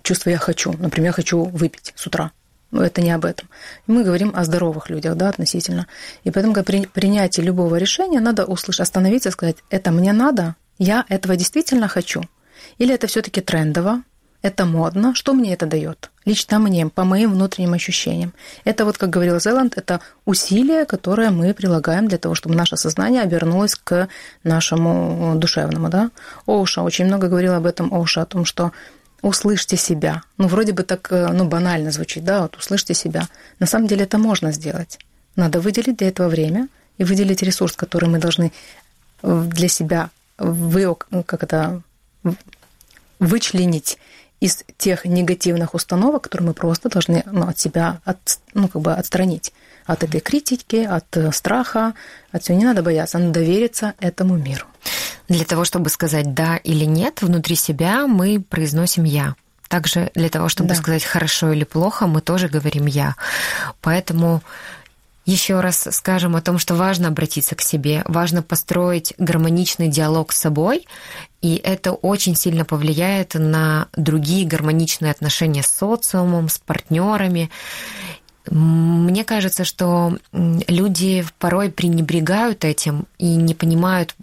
чувство 0.01 0.29
«я 0.29 0.37
хочу». 0.37 0.73
Например, 0.73 1.09
я 1.09 1.13
хочу 1.13 1.43
выпить 1.43 1.93
с 1.95 2.07
утра. 2.07 2.31
Но 2.71 2.83
это 2.83 3.01
не 3.01 3.11
об 3.11 3.25
этом. 3.25 3.49
Мы 3.85 4.03
говорим 4.03 4.31
о 4.33 4.45
здоровых 4.45 4.89
людях, 4.89 5.15
да, 5.15 5.29
относительно. 5.29 5.87
И 6.23 6.31
поэтому 6.31 6.55
при 6.63 6.85
принятии 6.85 7.41
любого 7.41 7.75
решения 7.75 8.19
надо 8.21 8.45
услышать, 8.45 8.81
остановиться 8.81 9.29
и 9.29 9.31
сказать, 9.31 9.57
это 9.69 9.91
мне 9.91 10.13
надо, 10.13 10.55
я 10.79 11.05
этого 11.09 11.35
действительно 11.35 11.87
хочу– 11.87 12.23
или 12.77 12.93
это 12.93 13.07
все-таки 13.07 13.41
трендово, 13.41 14.03
это 14.41 14.65
модно, 14.65 15.13
что 15.13 15.33
мне 15.33 15.53
это 15.53 15.67
дает? 15.67 16.09
Лично 16.25 16.57
мне, 16.59 16.87
по 16.87 17.03
моим 17.03 17.31
внутренним 17.31 17.73
ощущениям. 17.73 18.33
Это 18.63 18.85
вот, 18.85 18.97
как 18.97 19.09
говорил 19.09 19.39
Зеланд, 19.39 19.77
это 19.77 19.99
усилие, 20.25 20.85
которое 20.85 21.29
мы 21.29 21.53
прилагаем 21.53 22.07
для 22.07 22.17
того, 22.17 22.33
чтобы 22.33 22.55
наше 22.55 22.75
сознание 22.75 23.21
обернулось 23.21 23.75
к 23.75 24.07
нашему 24.43 25.35
душевному. 25.35 25.89
Да? 25.89 26.09
Оуша 26.47 26.81
очень 26.81 27.05
много 27.05 27.27
говорил 27.27 27.53
об 27.53 27.67
этом, 27.67 27.93
Оуша, 27.93 28.23
о 28.23 28.25
том, 28.25 28.45
что 28.45 28.71
услышьте 29.21 29.77
себя. 29.77 30.23
Ну, 30.37 30.47
вроде 30.47 30.71
бы 30.73 30.81
так 30.81 31.11
э, 31.11 31.27
ну, 31.31 31.45
банально 31.45 31.91
звучит, 31.91 32.23
да, 32.23 32.41
вот 32.41 32.57
услышьте 32.57 32.95
себя. 32.95 33.27
На 33.59 33.67
самом 33.67 33.87
деле 33.87 34.05
это 34.05 34.17
можно 34.17 34.51
сделать. 34.51 34.97
Надо 35.35 35.59
выделить 35.59 35.97
для 35.97 36.07
этого 36.07 36.27
время 36.27 36.67
и 36.97 37.03
выделить 37.03 37.43
ресурс, 37.43 37.75
который 37.75 38.09
мы 38.09 38.17
должны 38.17 38.51
для 39.21 39.67
себя 39.67 40.09
вы, 40.39 40.95
как 41.25 41.43
это, 41.43 41.81
вычленить 43.21 43.97
из 44.41 44.65
тех 44.77 45.05
негативных 45.05 45.75
установок, 45.75 46.23
которые 46.23 46.47
мы 46.47 46.53
просто 46.53 46.89
должны 46.89 47.23
ну, 47.27 47.47
от 47.47 47.59
себя 47.59 48.01
от, 48.03 48.39
ну, 48.53 48.67
как 48.67 48.81
бы 48.81 48.91
отстранить. 48.93 49.53
От 49.85 50.03
этой 50.03 50.19
критики, 50.19 50.77
от 50.77 51.15
э, 51.15 51.31
страха, 51.31 51.93
от 52.31 52.43
всего. 52.43 52.57
Не 52.57 52.65
надо 52.65 52.81
бояться, 52.81 53.19
надо 53.19 53.33
довериться 53.39 53.93
этому 53.99 54.35
миру. 54.37 54.65
Для 55.27 55.45
того, 55.45 55.63
чтобы 55.63 55.89
сказать 55.89 56.33
«да» 56.33 56.57
или 56.57 56.85
«нет», 56.85 57.21
внутри 57.21 57.55
себя 57.55 58.07
мы 58.07 58.41
произносим 58.41 59.03
«я». 59.03 59.35
Также 59.67 60.11
для 60.15 60.29
того, 60.29 60.49
чтобы 60.49 60.69
да. 60.69 60.75
сказать 60.75 61.03
«хорошо» 61.03 61.51
или 61.51 61.63
«плохо», 61.63 62.07
мы 62.07 62.21
тоже 62.21 62.47
говорим 62.47 62.85
«я». 62.87 63.15
Поэтому 63.81 64.41
еще 65.31 65.61
раз 65.61 65.87
скажем 65.91 66.35
о 66.35 66.41
том, 66.41 66.59
что 66.59 66.75
важно 66.75 67.07
обратиться 67.07 67.55
к 67.55 67.61
себе, 67.61 68.03
важно 68.05 68.43
построить 68.43 69.13
гармоничный 69.17 69.87
диалог 69.87 70.33
с 70.33 70.37
собой, 70.37 70.85
и 71.41 71.55
это 71.55 71.93
очень 71.93 72.35
сильно 72.35 72.65
повлияет 72.65 73.33
на 73.35 73.87
другие 73.95 74.45
гармоничные 74.45 75.11
отношения 75.11 75.63
с 75.63 75.67
социумом, 75.67 76.49
с 76.49 76.59
партнерами. 76.59 77.49
Мне 78.49 79.23
кажется, 79.23 79.63
что 79.63 80.17
люди 80.33 81.25
порой 81.39 81.71
пренебрегают 81.71 82.65
этим 82.65 83.07
и 83.17 83.35
не 83.35 83.53
понимают, 83.53 84.15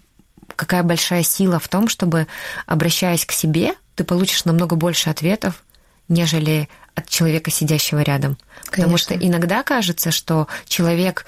какая 0.56 0.82
большая 0.82 1.22
сила 1.22 1.58
в 1.58 1.68
том, 1.68 1.88
чтобы, 1.88 2.26
обращаясь 2.66 3.24
к 3.24 3.32
себе, 3.32 3.74
ты 3.94 4.04
получишь 4.04 4.44
намного 4.44 4.76
больше 4.76 5.08
ответов, 5.08 5.64
нежели 6.08 6.68
от 6.98 7.08
человека, 7.08 7.50
сидящего 7.50 8.00
рядом. 8.00 8.36
Конечно. 8.64 8.76
Потому 8.76 8.96
что 8.98 9.14
иногда 9.14 9.62
кажется, 9.62 10.10
что 10.10 10.46
человек 10.66 11.24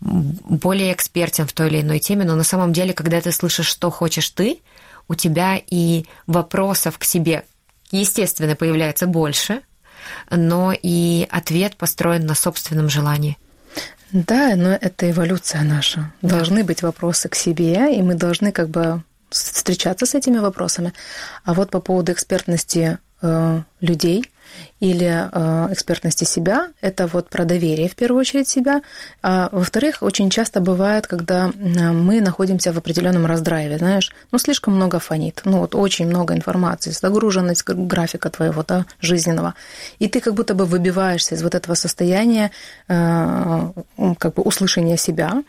более 0.00 0.92
экспертен 0.92 1.46
в 1.46 1.52
той 1.52 1.68
или 1.68 1.80
иной 1.80 1.98
теме, 1.98 2.24
но 2.24 2.36
на 2.36 2.44
самом 2.44 2.72
деле, 2.72 2.94
когда 2.94 3.20
ты 3.20 3.32
слышишь, 3.32 3.66
что 3.66 3.90
хочешь 3.90 4.28
ты, 4.30 4.60
у 5.08 5.14
тебя 5.14 5.60
и 5.66 6.04
вопросов 6.26 6.98
к 6.98 7.04
себе, 7.04 7.44
естественно, 7.90 8.54
появляется 8.54 9.06
больше, 9.06 9.62
но 10.30 10.72
и 10.72 11.26
ответ 11.30 11.76
построен 11.76 12.26
на 12.26 12.34
собственном 12.34 12.88
желании. 12.88 13.36
Да, 14.12 14.54
но 14.56 14.70
это 14.70 15.10
эволюция 15.10 15.62
наша. 15.62 16.12
Да. 16.22 16.36
Должны 16.36 16.64
быть 16.64 16.82
вопросы 16.82 17.28
к 17.28 17.34
себе, 17.34 17.94
и 17.94 18.02
мы 18.02 18.14
должны 18.14 18.52
как 18.52 18.68
бы 18.68 19.02
встречаться 19.30 20.06
с 20.06 20.14
этими 20.14 20.38
вопросами. 20.38 20.92
А 21.44 21.54
вот 21.54 21.70
по 21.70 21.80
поводу 21.80 22.12
экспертности 22.12 22.98
людей– 23.80 24.24
или 24.80 25.28
э, 25.30 25.72
экспертности 25.72 26.24
себя, 26.24 26.68
это 26.80 27.06
вот 27.06 27.28
про 27.28 27.44
доверие 27.44 27.88
в 27.88 27.96
первую 27.96 28.20
очередь 28.20 28.48
себя. 28.48 28.82
А 29.22 29.48
во-вторых, 29.52 30.02
очень 30.02 30.30
часто 30.30 30.60
бывает, 30.60 31.06
когда 31.06 31.50
мы 31.56 32.20
находимся 32.20 32.72
в 32.72 32.78
определенном 32.78 33.26
раздрайве, 33.26 33.78
знаешь, 33.78 34.12
ну 34.30 34.38
слишком 34.38 34.74
много 34.74 34.98
фонит, 34.98 35.42
ну 35.44 35.58
вот 35.58 35.74
очень 35.74 36.06
много 36.06 36.34
информации, 36.34 36.90
загруженность 36.90 37.64
графика 37.64 38.30
твоего 38.30 38.62
да, 38.66 38.86
жизненного, 39.00 39.54
и 39.98 40.08
ты 40.08 40.20
как 40.20 40.34
будто 40.34 40.54
бы 40.54 40.64
выбиваешься 40.64 41.34
из 41.34 41.42
вот 41.42 41.54
этого 41.54 41.74
состояния 41.74 42.50
э, 42.88 43.72
как 44.18 44.34
бы 44.34 44.42
услышания 44.42 44.96
себя, 44.96 45.42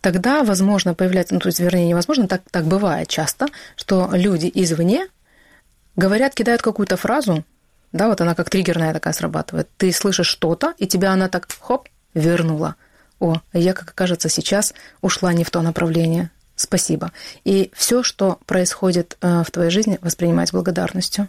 тогда, 0.00 0.44
возможно, 0.44 0.94
появляется, 0.94 1.34
ну 1.34 1.40
то 1.40 1.48
есть, 1.48 1.60
вернее, 1.60 1.88
невозможно, 1.88 2.28
так, 2.28 2.42
так 2.50 2.64
бывает 2.64 3.08
часто, 3.08 3.46
что 3.76 4.10
люди 4.12 4.50
извне 4.54 5.06
говорят, 5.96 6.34
кидают 6.34 6.62
какую-то 6.62 6.96
фразу, 6.96 7.44
да, 7.92 8.08
вот 8.08 8.20
она 8.20 8.34
как 8.34 8.50
триггерная 8.50 8.92
такая 8.92 9.14
срабатывает. 9.14 9.68
Ты 9.76 9.92
слышишь 9.92 10.26
что-то, 10.26 10.74
и 10.78 10.86
тебя 10.86 11.12
она 11.12 11.28
так 11.28 11.48
хоп, 11.60 11.88
вернула. 12.14 12.76
О, 13.18 13.40
я, 13.52 13.72
как 13.72 13.94
кажется, 13.94 14.28
сейчас 14.28 14.74
ушла 15.00 15.32
не 15.32 15.44
в 15.44 15.50
то 15.50 15.62
направление. 15.62 16.30
Спасибо. 16.56 17.12
И 17.44 17.70
все, 17.74 18.02
что 18.02 18.38
происходит 18.46 19.16
э, 19.20 19.42
в 19.46 19.50
твоей 19.50 19.70
жизни, 19.70 19.98
воспринимать 20.00 20.52
благодарностью. 20.52 21.28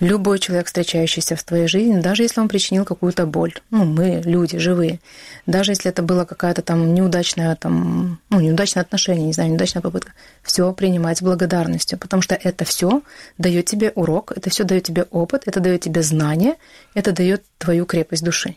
Любой 0.00 0.38
человек, 0.38 0.66
встречающийся 0.66 1.36
в 1.36 1.42
твоей 1.42 1.66
жизни, 1.66 2.00
даже 2.00 2.22
если 2.22 2.40
он 2.40 2.48
причинил 2.48 2.84
какую-то 2.84 3.26
боль, 3.26 3.54
ну, 3.70 3.84
мы, 3.84 4.22
люди, 4.24 4.58
живые, 4.58 5.00
даже 5.46 5.72
если 5.72 5.90
это 5.90 6.02
было 6.02 6.24
какая-то 6.24 6.62
там 6.62 6.94
неудачная, 6.94 7.56
там, 7.56 8.20
ну, 8.30 8.40
неудачное 8.40 8.82
отношение, 8.82 9.26
не 9.26 9.32
знаю, 9.32 9.50
неудачная 9.50 9.82
попытка, 9.82 10.12
все 10.42 10.72
принимать 10.72 11.18
с 11.18 11.22
благодарностью, 11.22 11.98
потому 11.98 12.22
что 12.22 12.34
это 12.34 12.64
все 12.64 13.02
дает 13.38 13.66
тебе 13.66 13.92
урок, 13.94 14.32
это 14.36 14.50
все 14.50 14.64
дает 14.64 14.84
тебе 14.84 15.06
опыт, 15.10 15.42
это 15.46 15.60
дает 15.60 15.82
тебе 15.82 16.02
знания, 16.02 16.56
это 16.94 17.12
дает 17.12 17.42
твою 17.58 17.86
крепость 17.86 18.24
души. 18.24 18.56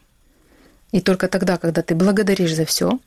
И 0.92 1.02
только 1.02 1.28
тогда, 1.28 1.58
когда 1.58 1.82
ты 1.82 1.96
благодаришь 1.96 2.54
за 2.54 2.66
все, 2.66 3.00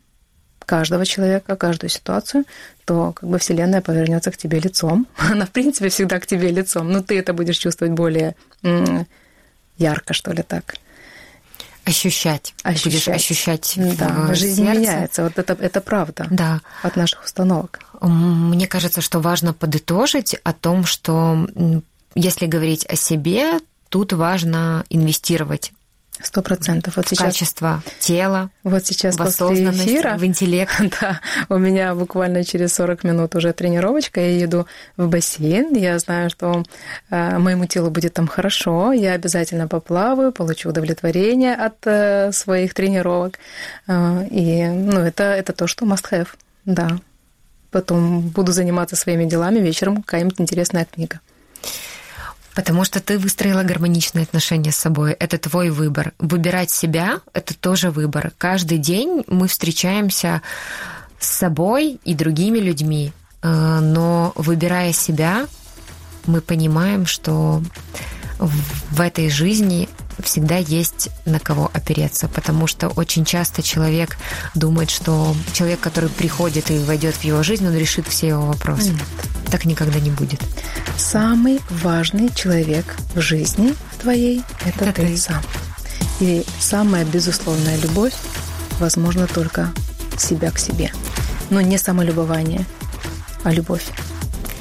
каждого 0.65 1.05
человека, 1.05 1.57
каждую 1.57 1.91
ситуацию, 1.91 2.45
то 2.85 3.13
как 3.13 3.29
бы 3.29 3.39
Вселенная 3.39 3.81
повернется 3.81 4.31
к 4.31 4.37
тебе 4.37 4.61
лицом. 4.61 5.07
Она, 5.17 5.47
в 5.47 5.51
принципе, 5.51 5.89
всегда 5.89 6.21
к 6.21 6.27
тебе 6.27 6.51
лицом, 6.51 6.91
но 6.91 7.03
ты 7.03 7.19
это 7.19 7.33
будешь 7.33 7.59
чувствовать 7.59 7.95
более 7.95 8.35
ярко, 9.77 10.15
что 10.15 10.33
ли, 10.33 10.43
так. 10.43 10.77
Ощущать. 11.85 12.55
Ощущать. 12.63 12.85
Будешь 12.85 13.09
ощущать 13.09 13.75
да, 13.99 14.29
в 14.29 14.35
жизнь 14.35 14.65
сердце. 14.65 14.79
меняется. 14.81 15.23
Вот 15.25 15.39
это, 15.39 15.53
это 15.53 15.81
правда 15.83 16.27
да. 16.31 16.61
от 16.83 16.97
наших 16.97 17.25
установок. 17.25 17.81
Мне 18.01 18.67
кажется, 18.67 19.03
что 19.03 19.21
важно 19.21 19.53
подытожить 19.53 20.35
о 20.45 20.55
том, 20.55 20.87
что 20.87 21.47
если 22.15 22.47
говорить 22.47 22.87
о 22.87 22.97
себе, 22.97 23.59
тут 23.91 24.15
важно 24.15 24.85
инвестировать 24.89 25.73
Сто 26.23 26.43
процентов. 26.43 26.97
Вот 26.97 27.09
сейчас 27.09 27.35
качество 27.35 27.83
тела, 27.99 28.51
вот 28.63 28.87
сейчас 28.87 29.17
в 29.17 29.19
после 29.19 29.71
эфира, 29.71 30.17
в 30.17 30.25
интеллект. 30.25 30.73
Да, 31.01 31.21
у 31.49 31.59
меня 31.59 31.95
буквально 31.95 32.45
через 32.45 32.73
40 32.75 33.03
минут 33.05 33.35
уже 33.35 33.53
тренировочка. 33.53 34.21
Я 34.21 34.39
еду 34.39 34.67
в 34.97 35.09
бассейн. 35.09 35.75
Я 35.75 35.99
знаю, 35.99 36.31
что 36.31 36.63
э, 37.11 37.39
моему 37.39 37.67
телу 37.67 37.91
будет 37.91 38.15
там 38.15 38.29
хорошо. 38.29 38.93
Я 38.93 39.15
обязательно 39.15 39.67
поплаваю, 39.67 40.31
получу 40.31 40.69
удовлетворение 40.69 41.55
от 41.55 41.85
э, 41.85 42.31
своих 42.33 42.75
тренировок. 42.75 43.41
Э, 43.89 44.25
и 44.31 44.67
ну, 44.67 45.01
это, 45.01 45.25
это 45.25 45.53
то, 45.53 45.67
что 45.67 45.85
must 45.85 46.11
have. 46.13 46.29
Да. 46.65 46.99
Потом 47.73 48.29
буду 48.29 48.53
заниматься 48.53 48.95
своими 48.95 49.25
делами 49.25 49.59
вечером, 49.59 49.97
какая-нибудь 50.03 50.41
интересная 50.41 50.85
книга. 50.85 51.21
Потому 52.55 52.85
что 52.85 53.01
ты 53.01 53.19
выстроила 53.19 53.63
гармоничные 53.63 54.23
отношения 54.23 54.71
с 54.71 54.77
собой. 54.77 55.13
Это 55.13 55.39
твой 55.39 55.71
выбор. 55.71 56.13
Выбирать 56.19 56.71
себя— 56.71 57.21
это 57.33 57.55
тоже 57.55 57.91
выбор. 57.91 58.33
Каждый 58.39 58.79
день 58.79 59.25
мы 59.27 59.49
встречаемся 59.49 60.41
с 61.19 61.29
собой 61.29 61.99
и 62.05 62.15
другими 62.15 62.59
людьми. 62.59 63.13
Э, 63.43 63.81
но 63.81 64.33
выбирая 64.37 64.93
себя, 64.93 65.47
мы 66.27 66.41
понимаем, 66.41 67.07
что 67.07 67.63
в 68.39 69.01
этой 69.01 69.31
жизни 69.31 69.89
всегда 70.23 70.57
есть 70.57 71.11
на 71.25 71.39
кого 71.39 71.71
опереться, 71.73 72.29
потому 72.29 72.67
что 72.67 72.89
очень 72.89 73.25
часто 73.25 73.63
человек 73.63 74.17
думает, 74.55 74.91
что 74.91 75.35
человек, 75.53 75.81
который 75.81 76.09
приходит 76.09 76.71
и 76.71 76.79
войдет 76.79 77.15
в 77.15 77.25
его 77.25 77.43
жизнь, 77.43 77.67
он 77.67 77.77
решит 77.77 78.07
все 78.07 78.29
его 78.29 78.47
вопросы. 78.47 78.91
Нет. 78.91 79.03
Так 79.51 79.65
никогда 79.65 80.01
не 80.01 80.11
будет. 80.11 80.41
Самый 80.97 81.61
важный 81.71 82.31
человек 82.35 82.97
в 83.15 83.21
жизни 83.21 83.75
твоей– 84.01 84.43
это, 84.65 84.85
это 84.85 84.93
ты, 84.93 85.07
ты 85.09 85.17
сам. 85.17 85.43
И 86.21 86.45
самая 86.61 87.05
безусловная 87.05 87.77
любовь 87.79 88.15
возможно 88.79 89.27
только 89.27 89.73
себя 90.17 90.51
к 90.51 90.59
себе. 90.59 90.93
Но 91.51 91.61
не 91.61 91.79
самолюбование, 91.79 92.65
а 93.43 93.53
любовь. 93.53 93.85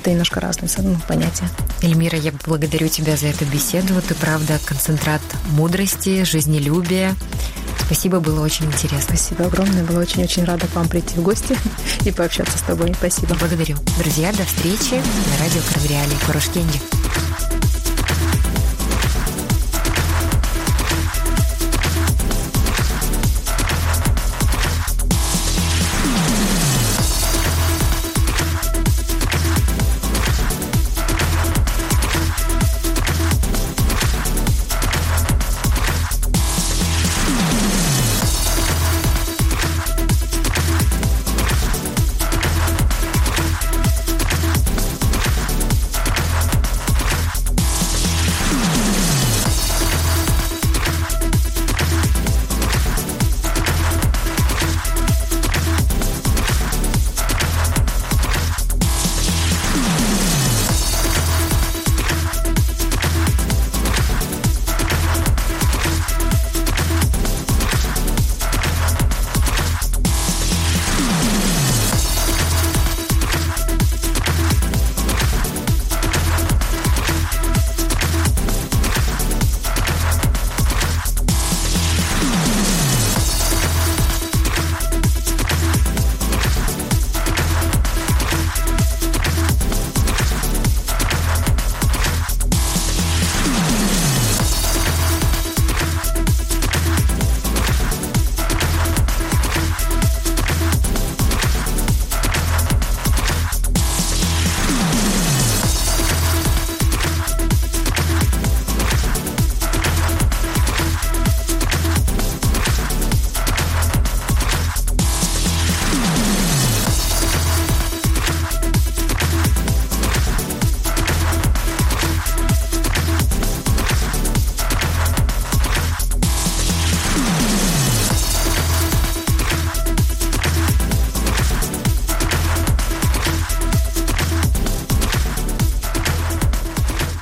Это 0.04 0.12
немножко 0.12 0.42
разные 0.42 0.70
ну, 0.80 0.98
понятия. 1.08 1.48
Эльмира, 1.82 2.18
я 2.18 2.34
благодарю 2.46 2.89
тебя 2.89 3.16
за 3.16 3.28
эту 3.28 3.46
беседу. 3.46 3.94
Ты, 4.06 4.16
правда, 4.16 4.60
концентрат 4.66 5.22
мудрости, 5.52 6.26
жизнелюбия. 6.26 7.16
Спасибо, 7.86 8.20
было 8.20 8.44
очень 8.44 8.66
интересно. 8.66 9.16
Спасибо 9.16 9.46
огромное. 9.46 9.86
Была 9.86 10.02
очень-очень 10.02 10.44
рада 10.44 10.68
к 10.68 10.76
вам 10.76 10.89
прийти 10.89 11.16
в 11.16 11.22
гости 11.22 11.58
и 12.06 12.12
пообщаться 12.12 12.58
с 12.58 12.63
тобой. 12.63 12.94
Спасибо. 12.98 13.34
Благодарю. 13.36 13.78
Друзья, 13.98 14.34
до 14.34 14.44
встречи 14.44 14.96
на 14.96 15.38
радио 15.39 15.62
Кровреалии 15.72 16.18
Курушкенди. 16.26 16.82